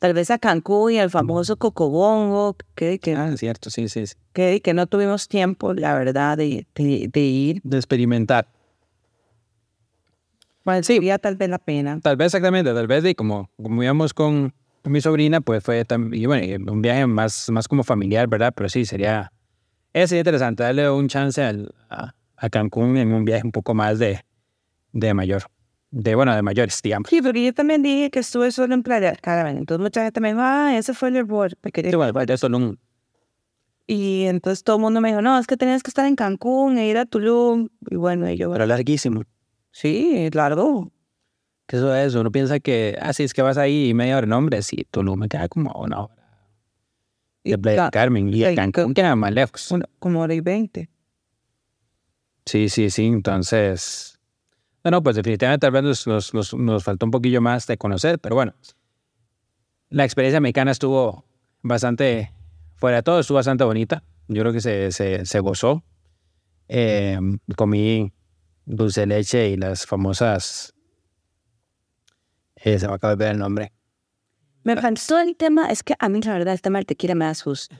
tal 0.00 0.12
vez 0.14 0.30
a 0.32 0.38
Cancún 0.38 0.92
y 0.92 0.98
al 0.98 1.10
famoso 1.10 1.56
Cocobongo, 1.56 2.56
que, 2.74 2.98
que, 2.98 3.14
ah, 3.14 3.36
cierto, 3.36 3.70
sí, 3.70 3.88
sí, 3.88 4.06
sí. 4.08 4.14
que, 4.32 4.60
que 4.60 4.74
no 4.74 4.86
tuvimos 4.88 5.28
tiempo, 5.28 5.72
la 5.74 5.94
verdad, 5.96 6.36
de, 6.36 6.66
de, 6.74 7.08
de 7.12 7.20
ir. 7.20 7.60
De 7.62 7.76
experimentar. 7.76 8.48
Bueno, 10.64 10.82
Sí. 10.82 10.94
sería 10.94 11.18
tal 11.18 11.36
vez 11.36 11.48
la 11.48 11.58
pena. 11.58 12.00
Tal 12.02 12.16
vez 12.16 12.26
exactamente, 12.26 12.72
tal 12.72 12.86
vez 12.86 13.04
y 13.04 13.14
como, 13.14 13.50
como 13.62 13.82
íbamos 13.82 14.14
con, 14.14 14.52
mi 14.84 15.00
sobrina, 15.00 15.40
pues 15.40 15.62
fue 15.62 15.84
también, 15.84 16.22
y 16.22 16.26
bueno, 16.26 16.72
un 16.72 16.82
viaje 16.82 17.06
más, 17.06 17.48
más 17.50 17.68
como 17.68 17.84
familiar, 17.84 18.26
¿verdad? 18.28 18.52
Pero 18.56 18.68
sí, 18.68 18.84
sería, 18.84 19.30
sería 19.94 20.20
interesante 20.20 20.62
darle 20.62 20.90
un 20.90 21.08
chance 21.08 21.42
al- 21.42 21.72
a, 21.88 22.14
a 22.36 22.50
Cancún 22.50 22.96
en 22.96 23.12
un 23.12 23.24
viaje 23.24 23.42
un 23.44 23.52
poco 23.52 23.74
más 23.74 23.98
de, 23.98 24.24
de 24.92 25.14
mayor, 25.14 25.44
de 25.90 26.14
bueno, 26.14 26.34
de 26.34 26.42
mayores, 26.42 26.80
digamos. 26.82 27.08
Sí, 27.08 27.22
porque 27.22 27.44
yo 27.44 27.54
también 27.54 27.82
dije 27.82 28.10
que 28.10 28.18
estuve 28.20 28.50
solo 28.52 28.74
en 28.74 28.82
Playa 28.82 29.14
Carmen. 29.14 29.56
Entonces 29.58 29.82
mucha 29.82 30.02
gente 30.04 30.20
me 30.20 30.28
dijo, 30.28 30.40
ah, 30.42 30.76
ese 30.76 30.94
fue 30.94 31.08
el 31.10 31.16
error. 31.16 31.52
porque- 31.60 31.88
Sí, 31.88 31.96
bueno, 31.96 32.36
solo 32.36 32.56
un, 32.56 32.78
Y 33.86 34.24
entonces 34.24 34.64
todo 34.64 34.76
el 34.76 34.82
mundo 34.82 35.00
me 35.00 35.08
dijo, 35.10 35.22
no, 35.22 35.38
es 35.38 35.46
que 35.46 35.56
tenías 35.56 35.82
que 35.82 35.90
estar 35.90 36.06
en 36.06 36.16
Cancún 36.16 36.78
e 36.78 36.88
ir 36.88 36.98
a 36.98 37.04
Tulum. 37.06 37.68
Y 37.90 37.96
bueno, 37.96 38.28
y 38.30 38.36
yo, 38.36 38.50
pero 38.52 38.66
larguísimo. 38.66 39.22
sí, 39.70 40.28
largo. 40.32 40.90
Que 41.66 41.76
eso 41.76 41.94
es, 41.94 42.14
uno 42.14 42.30
piensa 42.30 42.60
que, 42.60 42.98
ah, 43.00 43.12
sí, 43.12 43.22
es 43.24 43.32
que 43.32 43.40
vas 43.42 43.56
ahí 43.56 43.88
y 43.90 43.94
media 43.94 44.18
hora, 44.18 44.26
no, 44.26 44.36
hombre, 44.38 44.60
sí, 44.62 44.86
Tulum 44.90 45.18
me 45.20 45.28
queda 45.28 45.48
como 45.48 45.72
una 45.80 46.00
hora. 46.04 46.23
Y 47.44 47.50
De 47.50 47.58
Playa 47.58 47.90
Carmen 47.90 48.28
y 48.32 48.44
y- 48.44 48.54
Cancún 48.56 48.94
queda 48.94 49.14
más 49.14 49.32
lejos. 49.32 49.70
una- 49.70 49.88
como 49.98 50.20
hora 50.22 50.34
y 50.34 50.40
veinte. 50.40 50.88
Sí, 52.46 52.68
sí, 52.68 52.90
sí. 52.90 53.06
Entonces, 53.06 54.18
no, 54.82 54.90
no, 54.90 55.02
pues 55.02 55.16
definitivamente 55.16 55.64
tal 55.66 55.72
vez 55.72 55.82
nos, 55.82 56.06
nos, 56.06 56.34
nos, 56.34 56.54
nos 56.54 56.82
faltó 56.84 57.06
un 57.06 57.10
poquillo 57.12 57.40
más 57.40 57.66
de 57.66 57.76
conocer, 57.78 58.18
pero 58.18 58.34
bueno, 58.34 58.54
la 59.90 60.04
experiencia 60.04 60.40
mexicana 60.40 60.70
estuvo 60.72 61.24
bastante, 61.62 62.32
fuera 62.76 62.96
de 62.98 63.02
todo, 63.02 63.20
estuvo 63.20 63.36
bastante 63.36 63.64
bonita. 63.64 64.02
Yo 64.28 64.40
creo 64.42 64.52
que 64.52 64.60
se, 64.60 64.90
se, 64.90 65.24
se 65.26 65.40
gozó. 65.40 65.84
Eh, 66.68 67.18
comí 67.56 68.10
dulce 68.64 69.02
de 69.02 69.06
leche 69.08 69.50
y 69.50 69.56
las 69.58 69.84
famosas, 69.86 70.74
eh, 72.56 72.78
se 72.78 72.88
me 72.88 72.94
acaba 72.94 73.14
de 73.14 73.22
ver 73.24 73.32
el 73.32 73.38
nombre. 73.38 73.73
Me 74.64 74.76
faltó 74.76 75.18
el 75.18 75.36
tema, 75.36 75.66
es 75.66 75.82
que 75.82 75.94
a 75.98 76.08
mí 76.08 76.20
la 76.22 76.32
verdad 76.32 76.54
el 76.54 76.60
tema 76.62 76.78
del 76.78 76.86
tequila 76.86 77.14
me 77.14 77.26
da 77.26 77.34
susto. 77.34 77.76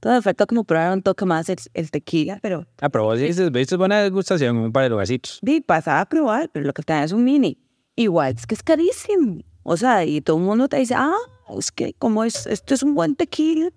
Todo 0.00 0.12
me 0.14 0.22
faltó 0.22 0.46
como 0.46 0.62
probar 0.62 0.92
un 0.92 1.02
toque 1.02 1.24
más 1.24 1.48
el, 1.48 1.58
el 1.74 1.90
tequila, 1.90 2.38
pero 2.40 2.66
Ah, 2.80 2.88
pero 2.88 3.04
vos 3.04 3.18
dices, 3.18 3.50
viste 3.50 3.76
buena 3.76 4.00
degustación 4.00 4.56
en 4.56 4.62
un 4.62 4.72
par 4.72 4.84
de 4.84 4.90
lugarcitos. 4.90 5.40
di, 5.42 5.60
pasaba 5.60 6.00
a 6.00 6.08
probar, 6.08 6.48
pero 6.52 6.64
lo 6.66 6.72
que 6.72 6.82
te 6.82 6.92
da 6.92 7.02
es 7.02 7.10
un 7.12 7.24
mini. 7.24 7.58
Igual, 7.96 8.34
es 8.36 8.46
que 8.46 8.54
es 8.54 8.62
carísimo. 8.62 9.42
O 9.64 9.76
sea, 9.76 10.04
y 10.04 10.20
todo 10.20 10.36
el 10.36 10.44
mundo 10.44 10.68
te 10.68 10.76
dice, 10.76 10.94
ah, 10.96 11.16
es 11.58 11.72
que 11.72 11.94
como 11.94 12.22
es, 12.22 12.46
esto 12.46 12.74
es 12.74 12.84
un 12.84 12.94
buen 12.94 13.16
tequila, 13.16 13.70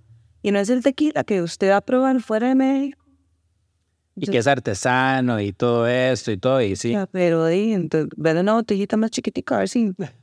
y 0.44 0.52
no 0.52 0.60
es 0.60 0.70
el 0.70 0.84
tequila 0.84 1.24
que 1.24 1.42
usted 1.42 1.72
va 1.72 1.78
a 1.78 1.82
probar 1.82 2.22
fuera 2.22 2.50
de 2.50 2.56
México. 2.56 3.00
Y 4.16 4.28
que 4.28 4.38
es 4.38 4.46
artesano 4.46 5.40
y 5.40 5.54
todo 5.54 5.88
esto 5.88 6.32
y 6.32 6.38
todo, 6.38 6.62
y 6.62 6.76
sí. 6.76 6.92
Ya, 6.92 7.08
pero 7.08 7.48
di, 7.48 7.74
entonces, 7.74 8.10
ven 8.16 8.38
una 8.38 8.54
botellita 8.54 8.96
más 8.96 9.10
chiquitica, 9.10 9.56
a 9.56 9.60
ver 9.60 9.70
si... 9.70 9.92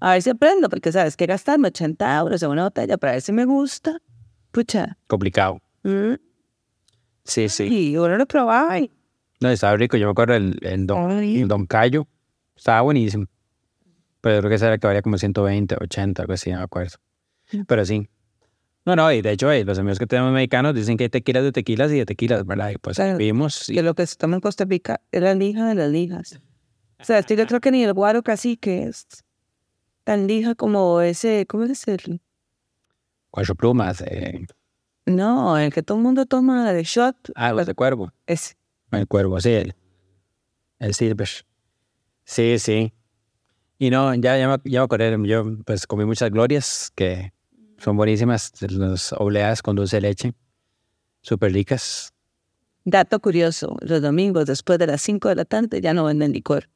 A 0.00 0.12
ver 0.12 0.22
si 0.22 0.30
aprendo, 0.30 0.68
porque 0.68 0.92
sabes 0.92 1.16
que 1.16 1.26
gastarme 1.26 1.68
80 1.68 2.18
euros 2.18 2.42
en 2.42 2.50
una 2.50 2.64
botella 2.64 2.96
para 2.98 3.12
ver 3.14 3.22
si 3.22 3.32
me 3.32 3.44
gusta. 3.44 3.98
Pucha. 4.50 4.98
Complicado. 5.06 5.60
Mm. 5.82 6.14
Sí, 7.24 7.48
sí. 7.48 7.64
Y 7.92 7.96
uno 7.96 8.16
lo 8.16 8.26
probaba 8.26 8.78
y... 8.78 8.90
No, 9.40 9.50
estaba 9.50 9.76
rico. 9.76 9.96
Yo 9.96 10.06
me 10.06 10.12
acuerdo 10.12 10.34
el, 10.34 10.58
el, 10.62 10.86
don, 10.86 11.10
el 11.10 11.48
Don 11.48 11.66
Cayo. 11.66 12.06
Estaba 12.56 12.82
buenísimo. 12.82 13.26
Pero 14.20 14.38
creo 14.40 14.48
que 14.50 14.54
ese 14.56 14.66
era 14.66 14.78
que 14.78 14.86
valía 14.86 15.02
como 15.02 15.18
120, 15.18 15.76
80, 15.80 16.22
algo 16.22 16.32
así, 16.34 16.50
no 16.50 16.58
me 16.58 16.64
acuerdo. 16.64 16.96
Pero 17.66 17.84
sí. 17.84 18.08
No, 18.86 18.94
no, 18.96 19.10
y 19.12 19.22
de 19.22 19.32
hecho, 19.32 19.50
eh, 19.50 19.64
los 19.64 19.78
amigos 19.78 19.98
que 19.98 20.06
tenemos 20.06 20.32
mexicanos 20.32 20.74
dicen 20.74 20.96
que 20.96 21.04
hay 21.04 21.10
tequilas 21.10 21.42
de 21.42 21.52
tequilas 21.52 21.90
y 21.92 21.96
de 21.98 22.06
tequilas, 22.06 22.44
¿verdad? 22.46 22.70
Y 22.70 22.76
pues 22.78 22.96
Claro. 22.96 23.16
vimos. 23.18 23.64
que 23.66 23.82
lo 23.82 23.94
que 23.94 24.06
se 24.06 24.16
toma 24.16 24.36
en 24.36 24.40
Costa 24.40 24.64
Rica 24.66 25.00
es 25.10 25.22
la 25.22 25.34
lija 25.34 25.66
de 25.68 25.74
las 25.74 25.90
lijas. 25.90 26.40
O 27.00 27.04
sea, 27.04 27.18
esto 27.18 27.34
yo 27.34 27.46
creo 27.46 27.60
que 27.60 27.70
ni 27.70 27.82
el 27.84 27.92
guaro 27.94 28.22
casi 28.22 28.56
que 28.56 28.84
es 28.84 29.06
tan 30.04 30.26
lija 30.26 30.54
como 30.54 31.00
ese, 31.00 31.46
¿cómo 31.46 31.64
es 31.64 31.86
el? 31.88 32.20
cuatro 33.30 33.54
plumas. 33.54 34.00
Eh, 34.02 34.46
No, 35.06 35.58
el 35.58 35.72
que 35.72 35.82
todo 35.82 35.98
el 35.98 36.04
mundo 36.04 36.24
toma 36.26 36.72
de 36.72 36.84
shot. 36.84 37.16
ah, 37.34 37.52
los 37.52 37.66
de 37.66 37.74
cuervo. 37.74 38.12
Es, 38.26 38.56
El 38.92 39.08
cuervo, 39.08 39.40
sí, 39.40 39.50
el, 39.50 39.74
el 40.78 40.94
silver. 40.94 41.28
Sí, 42.24 42.58
sí. 42.58 42.92
Y 43.78 43.90
no, 43.90 44.14
ya, 44.14 44.38
ya, 44.38 44.48
me, 44.48 44.56
ya 44.70 44.80
me 44.80 44.84
acordé, 44.84 45.16
yo 45.26 45.44
pues 45.64 45.86
comí 45.86 46.04
muchas 46.04 46.30
glorias 46.30 46.92
que 46.94 47.32
son 47.78 47.96
buenísimas, 47.96 48.52
las 48.60 49.12
obleas 49.14 49.62
con 49.62 49.74
dulce 49.76 49.96
de 49.96 50.00
leche, 50.02 50.32
súper 51.22 51.52
ricas. 51.52 52.14
dato 52.84 53.18
curioso, 53.20 53.76
los 53.80 54.00
domingos 54.00 54.46
después 54.46 54.78
de 54.78 54.86
las 54.86 55.02
5 55.02 55.28
de 55.28 55.34
la 55.34 55.44
tarde 55.44 55.80
ya 55.80 55.92
no 55.92 56.04
venden 56.04 56.32
licor. 56.32 56.68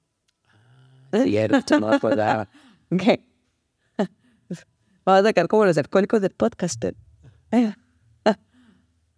Cierto, 1.12 1.78
no 1.80 1.88
me 1.88 1.96
acordaba. 1.96 2.48
¿Qué? 2.96 3.24
Vamos 5.04 5.22
a 5.22 5.28
sacar 5.28 5.48
como 5.48 5.64
los 5.64 5.78
alcohólicos 5.78 6.20
del 6.20 6.32
podcast. 6.32 6.84
Eh. 6.84 7.74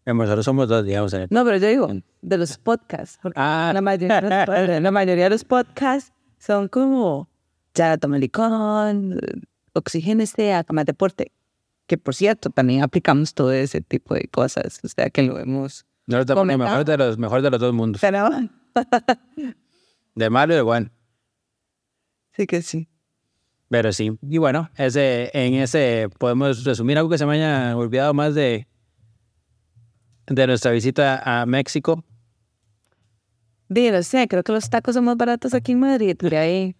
Nosotros 0.06 0.44
somos 0.44 0.68
dos, 0.68 0.84
digamos. 0.84 1.12
en 1.14 1.22
el- 1.22 1.28
No, 1.30 1.44
pero 1.44 1.56
yo 1.58 1.68
digo, 1.68 1.88
de 2.22 2.38
los 2.38 2.58
podcasts. 2.58 3.18
Ah. 3.34 3.70
La 3.74 3.80
mayoría, 3.80 4.20
de 4.20 4.28
los 4.28 4.30
pod- 4.48 4.80
la 4.82 4.90
mayoría 4.90 5.24
de 5.24 5.30
los 5.30 5.44
podcasts 5.44 6.12
son 6.38 6.68
como 6.68 7.28
ya 7.74 7.96
toma 7.98 8.18
licón, 8.18 9.18
oxigénese, 9.72 10.52
haga 10.52 10.72
más 10.72 10.86
deporte. 10.86 11.32
Que 11.86 11.98
por 11.98 12.14
cierto, 12.14 12.50
también 12.50 12.82
aplicamos 12.82 13.34
todo 13.34 13.52
ese 13.52 13.80
tipo 13.80 14.14
de 14.14 14.28
cosas. 14.28 14.80
O 14.84 14.88
sea, 14.88 15.10
que 15.10 15.22
lo. 15.22 15.44
Nosotros 15.44 16.38
somos 16.38 16.52
el 16.52 16.58
mejor 16.58 16.84
de 16.84 16.96
los, 16.96 17.18
mejor 17.18 17.42
de 17.42 17.50
los 17.50 17.60
dos 17.60 17.72
mundos. 17.74 18.00
Pero 18.00 18.28
De 20.14 20.30
malo 20.30 20.52
y 20.54 20.56
de 20.56 20.62
bueno. 20.62 20.90
sí 22.32 22.46
que 22.46 22.62
sí. 22.62 22.88
Pero 23.70 23.92
sí. 23.92 24.18
Y 24.28 24.38
bueno, 24.38 24.68
ese, 24.76 25.30
en 25.32 25.54
ese 25.54 26.08
podemos 26.18 26.64
resumir 26.64 26.98
algo 26.98 27.08
que 27.08 27.18
se 27.18 27.24
me 27.24 27.34
haya 27.34 27.76
olvidado 27.76 28.12
más 28.12 28.34
de, 28.34 28.66
de 30.26 30.46
nuestra 30.48 30.72
visita 30.72 31.22
a 31.24 31.46
México. 31.46 32.04
Di, 33.68 33.92
no 33.92 34.02
sé, 34.02 34.26
creo 34.26 34.42
que 34.42 34.50
los 34.50 34.68
tacos 34.68 34.96
son 34.96 35.04
más 35.04 35.16
baratos 35.16 35.54
aquí 35.54 35.72
en 35.72 35.78
Madrid. 35.78 36.16
De 36.18 36.36
ahí. 36.36 36.76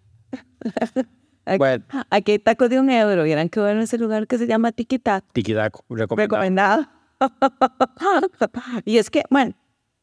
Aquí, 1.45 1.57
Bueno, 1.57 1.85
aquí 2.09 2.33
hay 2.33 2.39
tacos 2.39 2.69
de 2.69 2.81
un 2.81 2.89
euro. 2.89 3.23
Vieran 3.23 3.47
que 3.47 3.61
bueno 3.61 3.81
ese 3.81 3.97
lugar 3.97 4.27
que 4.27 4.37
se 4.37 4.45
llama 4.45 4.73
Tiquitac. 4.73 5.23
tiquitaco, 5.31 5.85
recomendado. 5.89 6.27
Recomendado. 6.27 6.87
y 8.83 8.97
es 8.97 9.09
que, 9.09 9.23
bueno, 9.29 9.55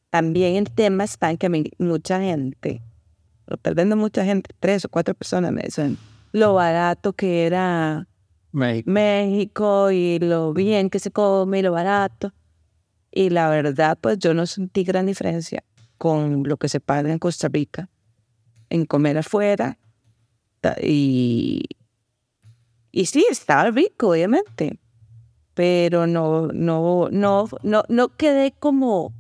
también 0.09 0.57
el 0.57 0.71
tema 0.71 1.05
está 1.05 1.31
en 1.31 1.37
que 1.37 1.47
a 1.47 1.51
mí 1.51 1.71
mucha 1.77 2.19
gente, 2.19 2.81
tal 3.61 3.75
vez 3.75 3.85
no 3.85 3.97
mucha 3.97 4.25
gente, 4.25 4.55
tres 4.59 4.87
o 4.87 4.89
cuatro 4.89 5.15
personas 5.15 5.53
me 5.53 5.61
dicen 5.63 5.99
lo 6.33 6.55
barato 6.55 7.13
que 7.13 7.47
era 7.47 8.09
México. 8.53 8.91
México 8.91 9.91
y 9.91 10.19
lo 10.19 10.53
bien 10.53 10.91
que 10.91 10.99
se 10.99 11.11
come 11.11 11.61
y 11.61 11.63
lo 11.63 11.73
barato. 11.73 12.33
Y 13.11 13.31
la 13.31 13.49
verdad, 13.49 13.99
pues 14.01 14.19
yo 14.19 14.35
no 14.35 14.47
sentí 14.47 14.85
gran 14.85 15.07
diferencia 15.07 15.65
con 15.97 16.45
lo 16.45 16.57
que 16.57 16.69
se 16.69 16.81
paga 16.81 17.11
en 17.11 17.19
Costa 17.19 17.49
Rica 17.49 17.89
en 18.71 18.87
comer 18.87 19.19
afuera. 19.19 19.79
Y, 20.83 21.65
y 22.93 23.07
sí, 23.07 23.27
estaba 23.31 23.71
rico, 23.71 24.11
obviamente. 24.11 24.79
Pero 25.55 26.07
no, 26.07 26.49
no, 26.49 27.09
no, 27.11 27.49
no, 27.63 27.83
no 27.89 28.09
quedé 28.17 28.53
como 28.53 29.13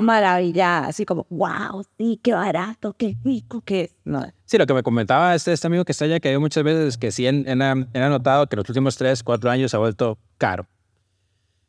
maravillada, 0.00 0.88
así 0.88 1.04
como, 1.04 1.26
wow, 1.30 1.84
sí, 1.98 2.20
qué 2.22 2.32
barato, 2.32 2.94
qué 2.94 3.16
rico 3.24 3.62
es. 3.66 3.94
No, 4.04 4.24
Sí, 4.44 4.58
lo 4.58 4.66
que 4.66 4.74
me 4.74 4.82
comentaba 4.82 5.34
este, 5.34 5.52
este 5.52 5.66
amigo 5.66 5.84
que 5.84 5.92
está 5.92 6.04
allá, 6.04 6.20
que 6.20 6.28
hay 6.28 6.38
muchas 6.38 6.62
veces 6.62 6.98
que 6.98 7.10
sí, 7.10 7.26
él, 7.26 7.44
él 7.46 7.60
ha, 7.62 7.72
él 7.72 8.02
ha 8.02 8.08
notado 8.08 8.46
que 8.48 8.56
los 8.56 8.68
últimos 8.68 8.96
tres, 8.96 9.22
cuatro 9.22 9.50
años 9.50 9.70
se 9.70 9.76
ha 9.76 9.80
vuelto 9.80 10.18
caro. 10.38 10.66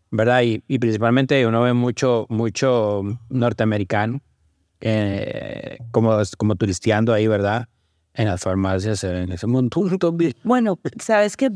¿Verdad? 0.09 0.41
Y, 0.43 0.63
y 0.67 0.79
principalmente 0.79 1.45
uno 1.45 1.61
ve 1.61 1.73
mucho, 1.73 2.27
mucho 2.29 3.01
norteamericano 3.29 4.21
eh, 4.79 5.77
como, 5.91 6.17
como 6.37 6.55
turisteando 6.55 7.13
ahí, 7.13 7.27
¿verdad? 7.27 7.67
En 8.13 8.27
las 8.27 8.41
farmacias, 8.41 9.03
en 9.03 9.31
ese 9.31 9.47
montón 9.47 9.97
también. 9.99 10.33
Bueno, 10.43 10.79
sabes 10.99 11.37
que 11.37 11.51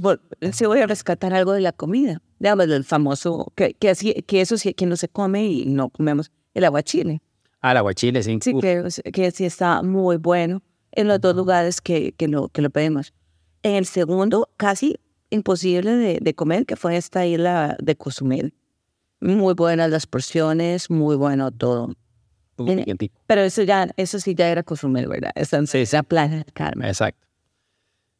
sí 0.51 0.65
voy 0.65 0.79
a 0.79 0.88
rescatar 0.88 1.34
algo 1.34 1.53
de 1.53 1.62
la 1.62 1.71
comida. 1.71 2.21
Digamos, 2.39 2.65
el 2.65 2.84
famoso, 2.84 3.51
que, 3.55 3.73
que, 3.73 3.89
así, 3.89 4.13
que 4.13 4.41
eso 4.41 4.57
sí, 4.57 4.73
que 4.73 4.86
no 4.86 4.95
se 4.95 5.07
come 5.07 5.45
y 5.45 5.65
no 5.65 5.89
comemos, 5.89 6.31
el 6.53 6.63
aguachile. 6.65 7.21
Ah, 7.61 7.71
el 7.71 7.77
aguachile, 7.77 8.23
sí. 8.23 8.39
Sí, 8.41 8.53
que, 8.59 8.83
que 9.13 9.31
sí 9.31 9.45
está 9.45 9.81
muy 9.83 10.17
bueno 10.17 10.61
en 10.91 11.07
los 11.07 11.21
dos 11.21 11.35
lugares 11.35 11.79
que, 11.81 12.13
que, 12.13 12.27
lo, 12.27 12.49
que 12.49 12.61
lo 12.61 12.69
pedimos. 12.69 13.13
En 13.63 13.75
el 13.75 13.85
segundo, 13.85 14.49
casi 14.57 14.99
imposible 15.29 15.91
de, 15.91 16.19
de 16.21 16.33
comer, 16.33 16.65
que 16.65 16.75
fue 16.75 16.97
esta 16.97 17.25
isla 17.25 17.77
de 17.81 17.95
Cozumel. 17.95 18.53
Muy 19.19 19.53
buenas 19.53 19.89
las 19.89 20.07
porciones, 20.07 20.89
muy 20.89 21.15
bueno 21.15 21.51
todo. 21.51 21.93
piquentico. 22.57 23.15
Pero 23.27 23.41
eso 23.41 23.61
ya, 23.63 23.87
eso 23.95 24.19
sí 24.19 24.33
ya 24.35 24.49
era 24.49 24.63
Cozumel, 24.63 25.07
¿verdad? 25.07 25.31
Esa 25.35 25.65
Sí, 25.67 25.77
esa 25.79 26.03
playa 26.03 26.37
del 26.37 26.51
Carmen. 26.53 26.87
Exacto. 26.87 27.27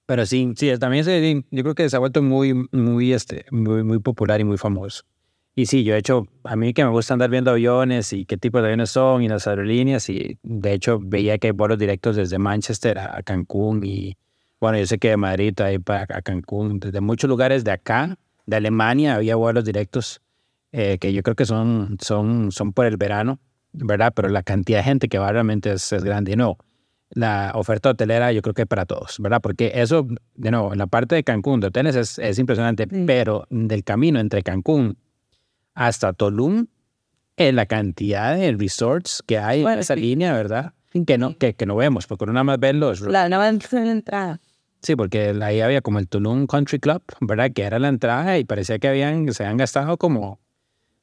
Pero 0.06 0.26
sí, 0.26 0.54
sí, 0.58 0.72
también 0.78 1.04
se, 1.06 1.44
yo 1.52 1.64
creo 1.64 1.76
que 1.76 1.90
se 1.90 1.96
ha 1.96 2.00
vuelto 2.00 2.22
muy, 2.22 2.68
muy, 2.72 3.14
este, 3.14 3.46
muy, 3.50 3.84
muy 3.84 4.00
popular 4.00 4.40
y 4.42 4.44
muy 4.44 4.58
famoso. 4.58 5.04
Y 5.54 5.66
sí, 5.66 5.84
yo 5.84 5.94
de 5.94 6.00
hecho, 6.00 6.28
a 6.46 6.56
mí 6.56 6.74
que 6.74 6.84
me 6.84 6.92
gusta 6.92 7.14
andar 7.14 7.30
viendo 7.30 7.52
aviones 7.52 8.14
y 8.14 8.26
qué 8.26 8.38
tipo 8.38 8.60
de 8.62 8.68
aviones 8.68 8.92
son 8.92 9.22
y 9.22 9.28
las 9.28 9.48
aerolíneas 9.48 10.10
y 10.10 10.38
de 10.44 10.74
hecho 10.74 11.00
veía 11.02 11.38
que 11.40 11.48
hay 11.48 11.52
vuelos 11.52 11.78
directos 11.78 12.16
desde 12.16 12.38
Manchester 12.38 12.98
a 13.00 13.22
Cancún 13.24 13.82
y 13.84 14.16
bueno, 14.62 14.78
yo 14.78 14.86
sé 14.86 14.98
que 14.98 15.10
de 15.10 15.18
Madrid 15.18 15.60
hay 15.60 15.80
para 15.80 16.04
a 16.04 16.22
Cancún, 16.22 16.80
desde 16.80 17.02
muchos 17.02 17.28
lugares 17.30 17.64
de 17.64 17.72
acá, 17.72 18.18
de 18.46 18.56
Alemania 18.56 19.16
había 19.16 19.36
vuelos 19.36 19.66
directos 19.66 20.22
eh, 20.72 20.98
que 21.00 21.12
yo 21.12 21.22
creo 21.22 21.36
que 21.36 21.46
son, 21.46 21.98
son, 22.00 22.52
son 22.52 22.72
por 22.72 22.86
el 22.86 22.96
verano, 22.96 23.40
¿verdad? 23.74 24.14
Pero 24.16 24.30
la 24.30 24.44
cantidad 24.44 24.80
de 24.80 24.84
gente 24.84 25.10
que 25.10 25.18
va 25.20 25.32
realmente 25.32 25.74
es, 25.74 25.92
es 25.92 26.04
grande. 26.04 26.32
Y 26.32 26.36
no, 26.38 26.58
la 27.10 27.52
oferta 27.56 27.90
hotelera 27.90 28.32
yo 28.32 28.42
creo 28.42 28.54
que 28.54 28.66
para 28.66 28.86
todos, 28.86 29.18
¿verdad? 29.20 29.42
Porque 29.42 29.72
eso, 29.76 30.08
de 30.36 30.52
nuevo, 30.52 30.72
en 30.72 30.80
la 30.80 30.88
parte 30.88 31.16
de 31.16 31.24
Cancún, 31.26 31.60
de 31.60 31.68
hoteles, 31.68 31.96
es, 31.98 32.20
es 32.20 32.40
impresionante, 32.40 32.88
Sí. 32.90 33.04
pero 33.06 33.48
del 33.50 33.84
camino 33.84 34.20
entre 34.20 34.44
Cancún 34.44 34.98
hasta 35.74 36.14
Tulum, 36.14 36.68
en 37.38 37.56
la 37.56 37.66
cantidad 37.66 38.36
de 38.36 38.52
resorts 38.54 39.24
que 39.26 39.38
hay 39.38 39.62
Bueno, 39.62 39.76
en 39.76 39.80
esa 39.80 39.96
sí. 39.96 40.02
línea, 40.02 40.34
¿verdad? 40.34 40.74
Que 41.08 41.18
no, 41.18 41.38
que, 41.38 41.54
que 41.54 41.66
no 41.66 41.76
vemos, 41.76 42.06
porque 42.08 42.26
uno 42.26 42.34
nada 42.34 42.44
más 42.44 42.60
ve 42.60 42.74
los... 42.74 43.02
La 43.02 43.26
una 43.26 43.38
vez 43.38 43.74
en 43.74 43.86
la 43.86 43.92
entrada. 43.92 44.42
Sí, 44.82 44.96
porque 44.96 45.36
ahí 45.42 45.62
había 45.62 45.82
como 45.82 46.00
el 46.00 46.08
Tulum 46.08 46.48
Country 46.48 46.80
Club, 46.80 47.04
¿verdad? 47.22 47.52
Que 47.54 47.64
era 47.64 47.80
la 47.80 47.88
entrada 47.88 48.38
y 48.38 48.44
parecía 48.44 48.80
que 48.80 48.88
habían, 48.88 49.32
se 49.32 49.44
habían 49.44 49.58
gastado 49.58 49.98
como, 49.98 50.40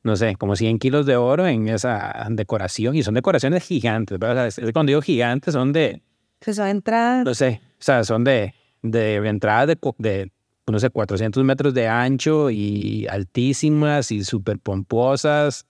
no 0.03 0.17
sé, 0.17 0.35
como 0.37 0.57
100 0.57 0.79
kilos 0.79 1.07
de 1.07 1.17
oro 1.17 1.47
en 1.47 1.69
esa 1.69 2.27
decoración. 2.31 2.97
Y 2.97 3.03
son 3.03 3.15
decoraciones 3.15 3.65
gigantes, 3.65 4.19
¿verdad? 4.19 4.49
O 4.49 4.51
sea, 4.51 4.73
cuando 4.73 4.91
digo 4.91 5.01
gigantes 5.01 5.55
son 5.55 5.73
de, 5.73 6.03
Que 6.41 6.51
a 6.61 6.71
entrar. 6.71 7.25
no 7.25 7.35
sé, 7.35 7.61
o 7.79 7.83
sea, 7.83 8.05
son 8.05 8.25
de, 8.25 8.53
de 8.83 9.15
entradas 9.17 9.69
de, 9.69 9.79
de, 9.99 10.33
no 10.73 10.79
sé, 10.81 10.91
400 10.91 11.43
metros 11.45 11.75
de 11.75 11.89
ancho 11.89 12.51
y 12.51 13.07
altísimas 13.09 14.11
y 14.11 14.25
súper 14.25 14.59
pomposas. 14.59 15.67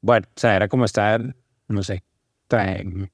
Bueno, 0.00 0.26
o 0.34 0.40
sea, 0.40 0.56
era 0.56 0.68
como 0.68 0.84
estar, 0.84 1.36
no 1.68 1.82
sé, 1.82 2.02
en- 2.50 3.10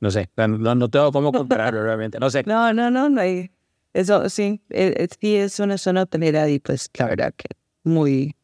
no 0.00 0.10
sé, 0.10 0.28
no, 0.36 0.74
no 0.74 0.88
tengo 0.88 1.12
cómo 1.12 1.30
compararlo 1.32 1.82
realmente, 1.84 2.18
no 2.18 2.30
sé. 2.30 2.42
No, 2.46 2.72
no, 2.72 2.90
no, 2.90 3.08
no 3.08 3.20
hay. 3.20 3.50
Eso 3.94 4.28
sí, 4.30 4.60
eh, 4.70 4.94
eh, 4.96 5.08
sí 5.20 5.36
es 5.36 5.60
una 5.60 5.76
zona 5.78 6.02
hotelera 6.02 6.48
y 6.48 6.58
pues 6.58 6.90
la 6.98 7.06
verdad 7.06 7.34
que 7.36 7.46
muy 7.84 8.34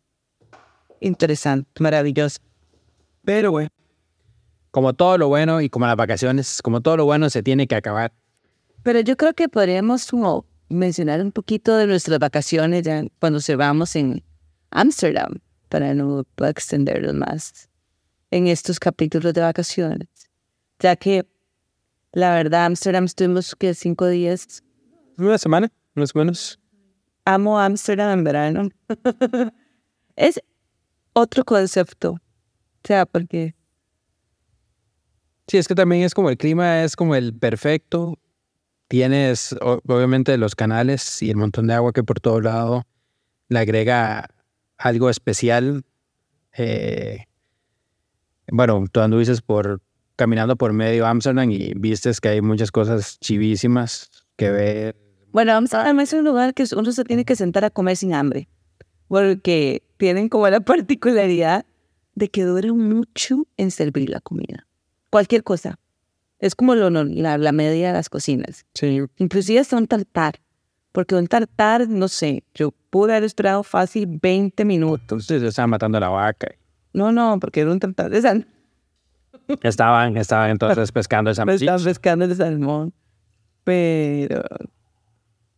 interesante, 1.01 1.69
maravilloso. 1.83 2.39
Pero, 3.25 3.51
güey. 3.51 3.69
Como 4.71 4.93
todo 4.93 5.17
lo 5.19 5.29
bueno 5.29 5.61
y 5.63 5.71
como 5.71 5.87
las 5.87 5.97
vacaciones, 5.97 6.61
como 6.63 6.83
todo 6.83 6.99
lo 6.99 7.05
bueno 7.07 7.31
se 7.31 7.43
tiene 7.43 7.67
que 7.67 7.75
acabar. 7.75 8.13
Pero 8.83 9.01
yo 9.01 9.17
creo 9.17 9.33
que 9.35 9.49
podríamos 9.49 10.07
como 10.11 10.45
mencionar 10.69 11.21
un 11.21 11.33
poquito 11.33 11.77
de 11.77 11.87
nuestras 11.87 12.19
vacaciones 12.19 12.83
ya 12.83 13.05
cuando 13.19 13.41
se 13.41 13.57
vamos 13.57 13.97
en 13.97 14.23
Ámsterdam 14.71 15.41
para 15.69 15.95
no 15.95 16.25
extenderlos 16.47 17.15
más 17.15 17.69
en 18.31 18.47
estos 18.47 18.79
capítulos 18.79 19.35
de 19.35 19.41
vacaciones. 19.41 20.09
Ya 20.79 20.97
que 20.97 21.27
la 22.13 22.35
verdad, 22.35 22.67
Ámsterdam 22.67 23.05
estuvimos 23.05 23.55
que 23.55 23.75
cinco 23.75 24.07
días. 24.07 24.63
Una 25.19 25.39
semana, 25.39 25.71
más 25.95 26.15
o 26.15 26.19
menos. 26.19 26.59
Amo 27.25 27.59
Ámsterdam 27.59 28.19
en 28.19 28.25
verano. 28.25 28.69
es 30.17 30.41
otro 31.13 31.45
concepto. 31.45 32.13
O 32.13 32.87
sea, 32.87 33.05
porque 33.07 33.55
Sí, 35.49 35.57
es 35.57 35.67
que 35.67 35.75
también 35.75 36.03
es 36.03 36.13
como 36.13 36.29
el 36.29 36.37
clima 36.37 36.85
es 36.85 36.95
como 36.95 37.15
el 37.15 37.35
perfecto. 37.35 38.19
Tienes 38.89 39.55
obviamente 39.61 40.37
los 40.39 40.55
canales 40.55 41.23
y 41.23 41.31
el 41.31 41.37
montón 41.37 41.67
de 41.67 41.75
agua 41.75 41.93
que 41.93 42.03
por 42.03 42.21
todo 42.21 42.41
lado 42.41 42.87
le 43.49 43.59
agrega 43.59 44.29
algo 44.79 45.11
especial. 45.11 45.85
Eh, 46.57 47.27
bueno, 48.51 48.85
tú 48.91 49.01
anduviste 49.01 49.35
por 49.45 49.83
caminando 50.17 50.57
por 50.57 50.73
medio 50.73 51.07
Amsterdam 51.07 51.51
y 51.51 51.75
vistes 51.77 52.21
que 52.21 52.29
hay 52.29 52.41
muchas 52.41 52.73
cosas 52.73 53.19
chivísimas 53.21 54.11
que 54.37 54.51
ver. 54.51 54.97
Bueno, 55.31 55.53
Amsterdam 55.53 56.01
es 56.01 56.13
un 56.13 56.25
lugar 56.25 56.55
que 56.55 56.65
uno 56.75 56.91
se 56.91 57.05
tiene 57.05 57.25
que 57.25 57.37
sentar 57.37 57.65
a 57.65 57.71
comer 57.71 57.97
sin 57.97 58.15
hambre, 58.15 58.49
porque 59.07 59.83
tienen 59.97 60.29
como 60.29 60.49
la 60.49 60.61
particularidad 60.61 61.67
de 62.15 62.31
que 62.31 62.43
duran 62.43 62.77
mucho 62.77 63.47
en 63.57 63.71
servir 63.71 64.11
la 64.11 64.21
comida. 64.21 64.67
Cualquier 65.11 65.45
cosa. 65.45 65.79
Es 66.39 66.55
como 66.55 66.75
lo, 66.75 66.91
la, 66.91 67.39
la 67.39 67.53
media 67.53 67.89
de 67.89 67.93
las 67.95 68.09
cocinas. 68.09 68.65
Sí, 68.75 69.03
Inclusive 69.17 69.61
hasta 69.61 69.77
un 69.77 69.87
tartar. 69.87 70.41
Porque 70.93 71.15
un 71.15 71.27
tartar, 71.27 71.89
no 71.89 72.09
sé, 72.09 72.45
yo 72.55 72.73
pude 72.91 73.13
haber 73.13 73.25
esperado 73.25 73.63
fácil 73.63 74.19
20 74.21 74.65
minutos. 74.65 75.03
entonces 75.03 75.43
estaban 75.43 75.71
matando 75.71 75.99
a 75.99 76.01
la 76.01 76.09
vaca. 76.09 76.49
No, 76.93 77.13
no, 77.13 77.39
porque 77.39 77.61
era 77.61 77.71
un 77.71 77.79
tartar 77.79 78.11
de 78.11 78.23
salmón. 78.23 78.47
Estaban, 79.63 80.17
estaban 80.17 80.51
entonces 80.51 80.93
pescando 80.93 81.31
esa 81.31 81.45
Me 81.45 81.55
están 81.55 81.83
pescando 81.83 82.25
el 82.25 82.35
salmón. 82.35 82.93
Pero 83.65 84.43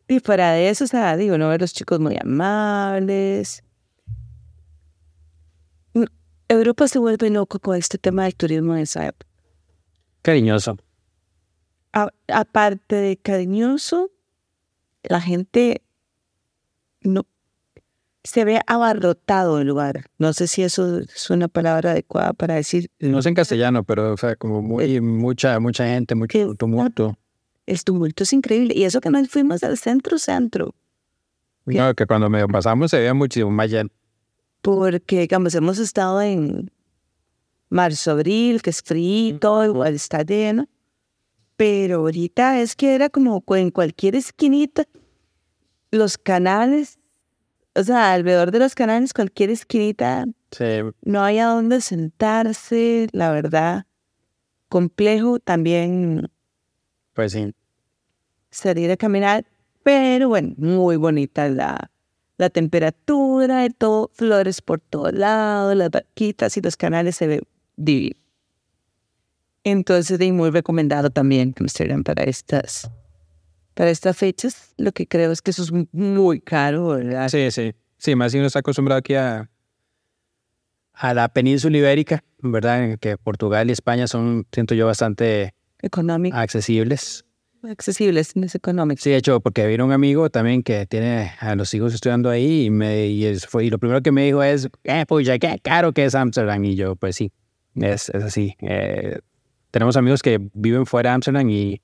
Y 0.08 0.20
fuera 0.20 0.52
de 0.52 0.68
eso, 0.68 0.84
o 0.84 0.86
sea, 0.86 1.16
digo, 1.16 1.38
no 1.38 1.48
ver 1.48 1.60
los 1.60 1.72
chicos 1.72 2.00
muy 2.00 2.16
amables. 2.20 3.62
Mm, 5.94 6.04
Europa 6.48 6.88
se 6.88 6.98
vuelve 6.98 7.30
loco 7.30 7.58
con 7.60 7.76
este 7.76 7.98
tema 7.98 8.24
del 8.24 8.34
turismo 8.34 8.74
en 8.74 8.80
esa 8.80 9.06
época. 9.06 9.29
Cariñoso. 10.22 10.76
A- 11.92 12.12
aparte 12.28 12.96
de 12.96 13.16
cariñoso, 13.16 14.10
la 15.02 15.20
gente 15.20 15.82
no 17.02 17.26
se 18.22 18.44
ve 18.44 18.60
abarrotado 18.66 19.60
el 19.60 19.66
lugar. 19.68 20.04
No 20.18 20.32
sé 20.34 20.46
si 20.46 20.62
eso 20.62 20.98
es 20.98 21.30
una 21.30 21.48
palabra 21.48 21.92
adecuada 21.92 22.32
para 22.34 22.54
decir 22.54 22.90
No 23.00 23.22
sé 23.22 23.30
en 23.30 23.34
castellano, 23.34 23.82
pero 23.82 24.12
o 24.12 24.16
sea, 24.16 24.36
como 24.36 24.60
muy, 24.62 25.00
mucha, 25.00 25.58
mucha 25.58 25.86
gente, 25.86 26.14
mucho 26.14 26.38
Eh, 26.38 26.54
tumulto. 26.56 27.16
el 27.66 27.82
tumulto 27.82 28.22
es 28.24 28.32
increíble. 28.34 28.74
Y 28.76 28.84
eso 28.84 29.00
que 29.00 29.10
nos 29.10 29.28
fuimos 29.28 29.62
al 29.64 29.78
centro 29.78 30.18
centro. 30.18 30.74
No, 31.64 31.94
que 31.94 32.06
cuando 32.06 32.28
me 32.28 32.46
pasamos 32.48 32.90
se 32.90 32.98
veía 32.98 33.14
muchísimo 33.14 33.50
más 33.50 33.70
lleno. 33.70 33.90
porque 34.62 35.20
digamos, 35.20 35.54
hemos 35.54 35.78
estado 35.78 36.20
en 36.20 36.70
marzo, 37.70 38.10
abril, 38.10 38.60
que 38.60 38.70
es 38.70 38.82
frío, 38.82 39.64
igual 39.64 39.94
está 39.94 40.22
lleno, 40.22 40.68
pero 41.56 41.98
ahorita 41.98 42.60
es 42.60 42.76
que 42.76 42.94
era 42.94 43.08
como 43.08 43.42
en 43.48 43.70
cualquier 43.70 44.16
esquinita, 44.16 44.84
los 45.90 46.18
canales, 46.18 46.98
o 47.74 47.82
sea, 47.82 48.12
alrededor 48.12 48.50
de 48.50 48.58
los 48.58 48.74
canales, 48.74 49.12
cualquier 49.12 49.50
esquinita, 49.50 50.26
Sí, 50.52 50.64
no 51.02 51.22
hay 51.22 51.38
a 51.38 51.46
dónde 51.46 51.80
sentarse, 51.80 53.06
la 53.12 53.30
verdad, 53.30 53.86
complejo 54.68 55.38
también 55.38 56.28
pues 57.12 57.32
sí. 57.32 57.54
salir 58.50 58.90
a 58.90 58.96
caminar, 58.96 59.44
pero 59.84 60.28
bueno, 60.28 60.54
muy 60.56 60.96
bonita 60.96 61.48
la, 61.48 61.90
la 62.36 62.50
temperatura, 62.50 63.68
todo, 63.70 64.10
flores 64.12 64.60
por 64.60 64.80
todos 64.80 65.12
lados, 65.12 65.76
las 65.76 65.90
barquitas 65.90 66.56
y 66.56 66.62
los 66.62 66.76
canales 66.76 67.14
se 67.14 67.28
ve 67.28 67.42
divino. 67.84 68.16
Entonces, 69.64 70.18
de 70.18 70.32
muy 70.32 70.50
recomendado 70.50 71.10
también 71.10 71.54
Amsterdam 71.58 72.02
para 72.02 72.24
estas, 72.24 72.90
para 73.74 73.90
estas 73.90 74.16
fechas. 74.16 74.72
Lo 74.78 74.92
que 74.92 75.06
creo 75.06 75.32
es 75.32 75.42
que 75.42 75.50
eso 75.50 75.62
es 75.62 75.72
muy 75.92 76.40
caro, 76.40 76.88
¿verdad? 76.88 77.28
Sí, 77.28 77.50
sí. 77.50 77.74
Sí, 77.98 78.14
más 78.14 78.32
si 78.32 78.38
uno 78.38 78.46
está 78.46 78.60
acostumbrado 78.60 78.98
aquí 78.98 79.14
a, 79.14 79.50
a 80.94 81.14
la 81.14 81.28
península 81.28 81.76
ibérica, 81.76 82.24
¿verdad? 82.38 82.84
En 82.84 82.96
que 82.98 83.18
Portugal 83.18 83.68
y 83.68 83.72
España 83.72 84.06
son, 84.06 84.46
siento 84.52 84.74
yo, 84.74 84.86
bastante 84.86 85.54
Económico, 85.82 86.36
accesibles. 86.36 87.24
accesible, 87.62 88.20
es 88.20 88.54
económico. 88.54 89.02
Sí, 89.02 89.10
de 89.10 89.16
hecho, 89.16 89.40
porque 89.40 89.66
vino 89.66 89.84
un 89.84 89.92
amigo 89.92 90.30
también 90.30 90.62
que 90.62 90.86
tiene 90.86 91.32
a 91.40 91.54
los 91.54 91.74
hijos 91.74 91.92
estudiando 91.92 92.30
ahí 92.30 92.64
y, 92.66 92.70
me, 92.70 93.06
y, 93.06 93.38
fue, 93.40 93.66
y 93.66 93.70
lo 93.70 93.78
primero 93.78 94.00
que 94.00 94.12
me 94.12 94.24
dijo 94.24 94.42
es, 94.42 94.68
eh, 94.84 95.04
pues 95.06 95.26
ya 95.26 95.38
qué 95.38 95.58
caro 95.62 95.92
que 95.92 96.06
es 96.06 96.14
Amsterdam. 96.14 96.64
Y 96.64 96.74
yo, 96.76 96.96
pues 96.96 97.16
sí, 97.16 97.30
es, 97.74 98.08
es 98.10 98.24
así. 98.24 98.56
Eh, 98.60 99.18
tenemos 99.70 99.96
amigos 99.96 100.22
que 100.22 100.38
viven 100.54 100.86
fuera 100.86 101.10
de 101.10 101.14
Amsterdam 101.14 101.48
y, 101.48 101.80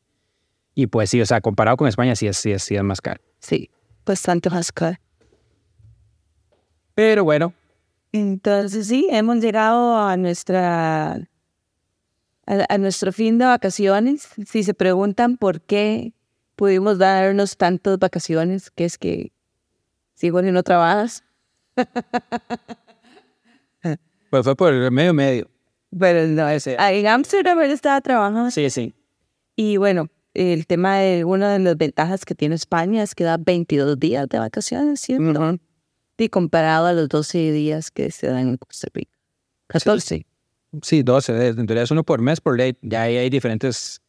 y 0.74 0.86
pues 0.88 1.10
sí, 1.10 1.20
o 1.20 1.26
sea, 1.26 1.40
comparado 1.40 1.76
con 1.76 1.88
España 1.88 2.16
sí 2.16 2.26
es, 2.26 2.36
sí 2.36 2.52
es, 2.52 2.62
sí 2.62 2.76
es 2.76 2.82
más 2.82 3.00
caro. 3.00 3.20
Sí, 3.38 3.70
bastante 4.04 4.50
más 4.50 4.72
caro. 4.72 4.96
Pero 6.94 7.24
bueno, 7.24 7.52
Entonces 8.12 8.86
sí, 8.86 9.06
hemos 9.10 9.36
llegado 9.38 9.98
a 9.98 10.16
nuestra 10.16 11.12
a, 12.46 12.66
a 12.68 12.78
nuestro 12.78 13.12
fin 13.12 13.38
de 13.38 13.44
vacaciones. 13.44 14.28
Si 14.46 14.62
se 14.62 14.72
preguntan 14.74 15.36
por 15.36 15.60
qué 15.60 16.12
pudimos 16.56 16.98
darnos 16.98 17.56
tantas 17.56 17.98
vacaciones, 17.98 18.70
que 18.70 18.86
es 18.86 18.96
que 18.98 19.32
sigo 20.14 20.40
y 20.40 20.50
no 20.50 20.62
trabajas. 20.62 21.22
pues 24.30 24.44
fue 24.44 24.56
por 24.56 24.72
el 24.72 24.90
medio 24.90 25.12
medio. 25.12 25.50
Pero 25.98 26.26
no, 26.28 26.48
Ese- 26.48 26.76
en 26.78 27.06
Amsterdam 27.06 27.60
él 27.60 27.70
estaba 27.70 28.00
trabajando. 28.00 28.50
Sí, 28.50 28.68
sí. 28.70 28.94
Y 29.54 29.76
bueno, 29.78 30.08
el 30.34 30.66
tema 30.66 30.96
de 30.98 31.24
una 31.24 31.52
de 31.52 31.58
las 31.60 31.76
ventajas 31.76 32.24
que 32.24 32.34
tiene 32.34 32.54
España 32.54 33.02
es 33.02 33.14
que 33.14 33.24
da 33.24 33.38
22 33.38 33.98
días 33.98 34.28
de 34.28 34.38
vacaciones, 34.38 35.00
¿cierto? 35.00 35.24
Y 36.18 36.28
comparado 36.28 36.86
a 36.86 36.92
los 36.92 37.08
12 37.08 37.52
días 37.52 37.90
que 37.90 38.10
se 38.10 38.26
dan 38.28 38.48
en 38.48 38.56
Costa 38.56 38.88
Rica. 38.92 39.16
14. 39.68 40.26
Sí, 40.82 41.02
12. 41.02 41.32
de- 41.32 41.48
En 41.48 41.66
teoría 41.66 41.82
es 41.84 41.90
uno 41.90 42.04
por 42.04 42.20
mes 42.20 42.40
por 42.40 42.56
ley. 42.58 42.76
Ya 42.82 43.02
ahí 43.02 43.16
hay 43.16 43.30
diferentes 43.30 44.00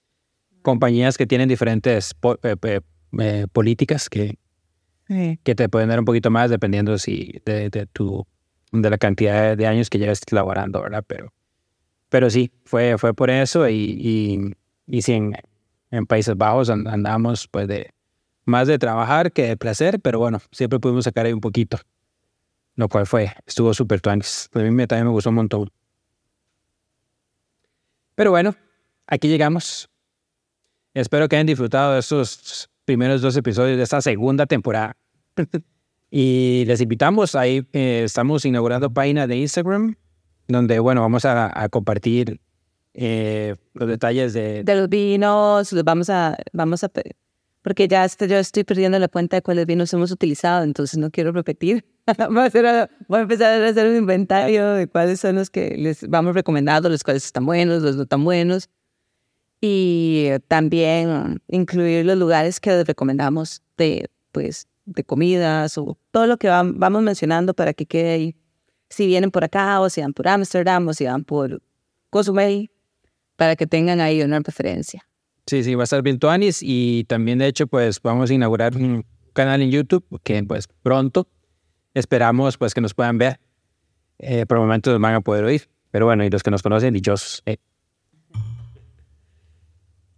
compañías 0.62 1.17
que 1.17 1.26
tienen 1.28 1.47
diferentes 1.47 2.13
po- 2.13 2.38
eh, 2.43 2.56
eh, 3.19 3.47
políticas 3.54 4.10
que, 4.10 4.38
que 5.43 5.56
te 5.56 5.69
pueden 5.69 5.88
dar 5.89 6.00
un 6.00 6.06
poquito 6.06 6.30
más 6.30 6.50
dependiendo 6.50 6.97
si 6.97 7.41
de, 7.45 7.69
de 7.69 7.86
tu 7.88 8.26
de 8.73 8.89
la 8.89 8.97
cantidad 8.97 9.50
de, 9.50 9.56
de 9.56 9.67
años 9.67 9.89
que 9.89 9.97
llevas 9.97 10.19
laborando, 10.32 10.82
¿verdad? 10.82 11.04
Pero, 11.08 11.34
pero 12.10 12.30
sí, 12.30 12.52
fue, 12.63 12.98
fue 12.98 13.13
por 13.13 13.30
eso 13.30 13.67
y, 13.67 13.76
y, 13.76 14.54
y 14.88 15.02
sí, 15.02 15.13
en, 15.13 16.06
Países 16.08 16.36
Bajos 16.38 16.70
and- 16.70 16.88
andamos 16.88 17.48
pues 17.48 17.67
de 17.67 17.93
más 18.46 18.67
de 18.67 18.80
trabajar 18.80 19.32
que 19.32 19.43
de 19.43 19.58
placer, 19.58 20.00
pero 20.00 20.20
bueno, 20.20 20.39
siempre 20.52 20.80
pudimos 20.80 21.04
sacar 21.06 21.26
ahí 21.26 21.34
un 21.34 21.41
poquito, 21.41 21.78
lo 22.76 22.88
cual 22.88 23.06
fue, 23.06 23.34
estuvo 23.46 23.74
súper 23.74 24.00
tuanis. 24.00 24.50
A 24.54 24.60
mí 24.60 24.72
me, 24.72 24.88
también 24.88 25.06
me 25.08 25.12
gustó 25.12 25.30
un 25.30 25.36
montón. 25.36 25.70
Pero 28.15 28.32
bueno, 28.32 28.56
aquí 29.06 29.28
llegamos. 29.28 29.89
Espero 30.93 31.28
que 31.28 31.36
hayan 31.36 31.46
disfrutado 31.46 31.93
de 31.93 32.00
estos 32.00 32.70
primeros 32.86 33.22
dos 33.22 33.36
episodios 33.36 33.78
de 33.78 33.84
esta 33.84 34.02
segunda 34.02 34.46
temporada. 34.46 34.96
y 36.10 36.63
les 36.65 36.82
invitamos, 36.82 37.36
ahí 37.36 37.67
eh, 37.74 38.04
estamos 38.06 38.46
inaugurando 38.46 38.91
página 38.91 39.28
de 39.28 39.38
Instagram, 39.38 39.96
donde, 40.47 40.79
bueno, 40.79 41.01
vamos 41.01 41.25
a, 41.25 41.51
a 41.62 41.69
compartir 41.69 42.39
eh, 42.93 43.55
los 43.73 43.88
detalles 43.88 44.33
de... 44.33 44.63
de 44.63 44.75
los 44.75 44.89
vinos, 44.89 45.73
vamos 45.83 46.10
a, 46.10 46.38
vamos 46.53 46.83
a, 46.83 46.91
porque 47.62 47.88
ya 47.88 48.05
este, 48.05 48.27
yo 48.27 48.38
estoy 48.38 48.63
perdiendo 48.63 48.97
la 48.97 49.07
cuenta 49.10 49.36
de 49.38 49.41
cuáles 49.41 49.65
vinos 49.65 49.93
hemos 49.93 50.12
utilizado, 50.12 50.63
entonces 50.63 50.97
no 50.97 51.12
quiero 51.12 51.31
repetir. 51.31 51.86
voy, 52.29 52.39
a 52.39 52.45
hacer- 52.45 52.89
voy 53.07 53.19
a 53.19 53.21
empezar 53.23 53.62
a 53.62 53.67
hacer 53.67 53.88
un 53.88 53.97
inventario 53.97 54.69
de 54.69 54.88
cuáles 54.88 55.19
son 55.19 55.36
los 55.36 55.49
que 55.49 55.75
les 55.77 56.07
vamos 56.10 56.33
recomendando, 56.33 56.88
los 56.89 57.03
cuales 57.03 57.25
están 57.25 57.45
buenos, 57.45 57.83
los 57.83 57.95
no 57.97 58.05
tan 58.05 58.23
buenos. 58.23 58.69
Y 59.60 60.29
también 60.47 61.41
incluir 61.47 62.05
los 62.05 62.17
lugares 62.17 62.60
que 62.60 62.69
les 62.69 62.86
recomendamos 62.88 63.63
de, 63.77 64.10
pues, 64.31 64.67
de 64.86 65.03
comidas 65.03 65.77
o 65.79 65.97
todo 66.12 66.27
lo 66.27 66.38
que 66.38 66.47
vam- 66.47 66.75
vamos 66.77 67.01
mencionando 67.01 67.53
para 67.53 67.73
que 67.73 67.86
quede 67.88 68.12
ahí. 68.12 68.36
Si 68.89 69.06
vienen 69.06 69.32
por 69.32 69.43
acá 69.43 69.80
o 69.82 69.89
si 69.89 70.02
van 70.02 70.13
por 70.13 70.28
Ámsterdam 70.28 70.88
o 70.88 70.93
si 70.93 71.06
van 71.06 71.23
por 71.23 71.62
Cozumel, 72.10 72.71
para 73.36 73.56
que 73.56 73.67
tengan 73.67 74.00
ahí 74.00 74.21
una 74.21 74.39
referencia. 74.39 75.08
Sí, 75.45 75.63
sí, 75.63 75.76
va 75.76 75.84
a 75.84 75.86
estar 75.86 76.02
bien 76.02 76.19
tuanis 76.19 76.60
y 76.62 77.06
también, 77.06 77.39
de 77.39 77.47
hecho, 77.47 77.67
pues 77.67 78.02
vamos 78.02 78.30
a 78.30 78.34
inaugurar 78.34 78.76
un 78.76 79.06
canal 79.34 79.62
en 79.62 79.71
YouTube 79.71 80.06
que, 80.23 80.43
pues, 80.43 80.67
pronto 80.82 81.28
esperamos, 81.93 82.58
pues, 82.58 82.73
que 82.73 82.82
nos 82.82 82.93
puedan 82.93 83.17
ver. 83.17 83.39
Eh, 84.19 84.45
por 84.45 84.58
el 84.58 84.63
momento 84.63 84.91
nos 84.91 85.00
van 85.00 85.15
a 85.15 85.21
poder 85.21 85.43
oír. 85.43 85.69
Pero 85.91 86.06
bueno, 86.06 86.26
y 86.26 86.30
los 86.30 86.43
que 86.43 86.52
nos 86.52 86.63
conocen, 86.63 86.93
dichosos. 86.93 87.43
eh. 87.45 87.58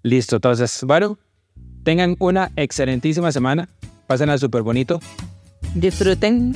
Listo, 0.02 0.38
entonces, 0.38 0.84
bueno, 0.86 1.20
tengan 1.84 2.16
una 2.20 2.52
excelentísima 2.56 3.32
semana. 3.32 3.70
Pásenla 4.08 4.38
súper 4.38 4.64
bonito, 4.64 5.00
Disfruten, 5.76 6.56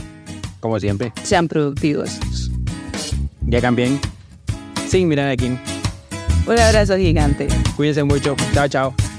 como 0.64 0.80
siempre. 0.80 1.11
sean 1.24 1.49
productivos. 1.49 2.20
Llegan 3.45 3.76
bien, 3.76 3.99
sin 4.88 5.09
mirar 5.09 5.30
aquí. 5.30 5.57
Un 6.47 6.57
abrazo 6.57 6.95
gigante. 6.95 7.49
Cuídense 7.76 8.05
mucho. 8.05 8.38
Chao, 8.53 8.70
chao. 8.70 9.12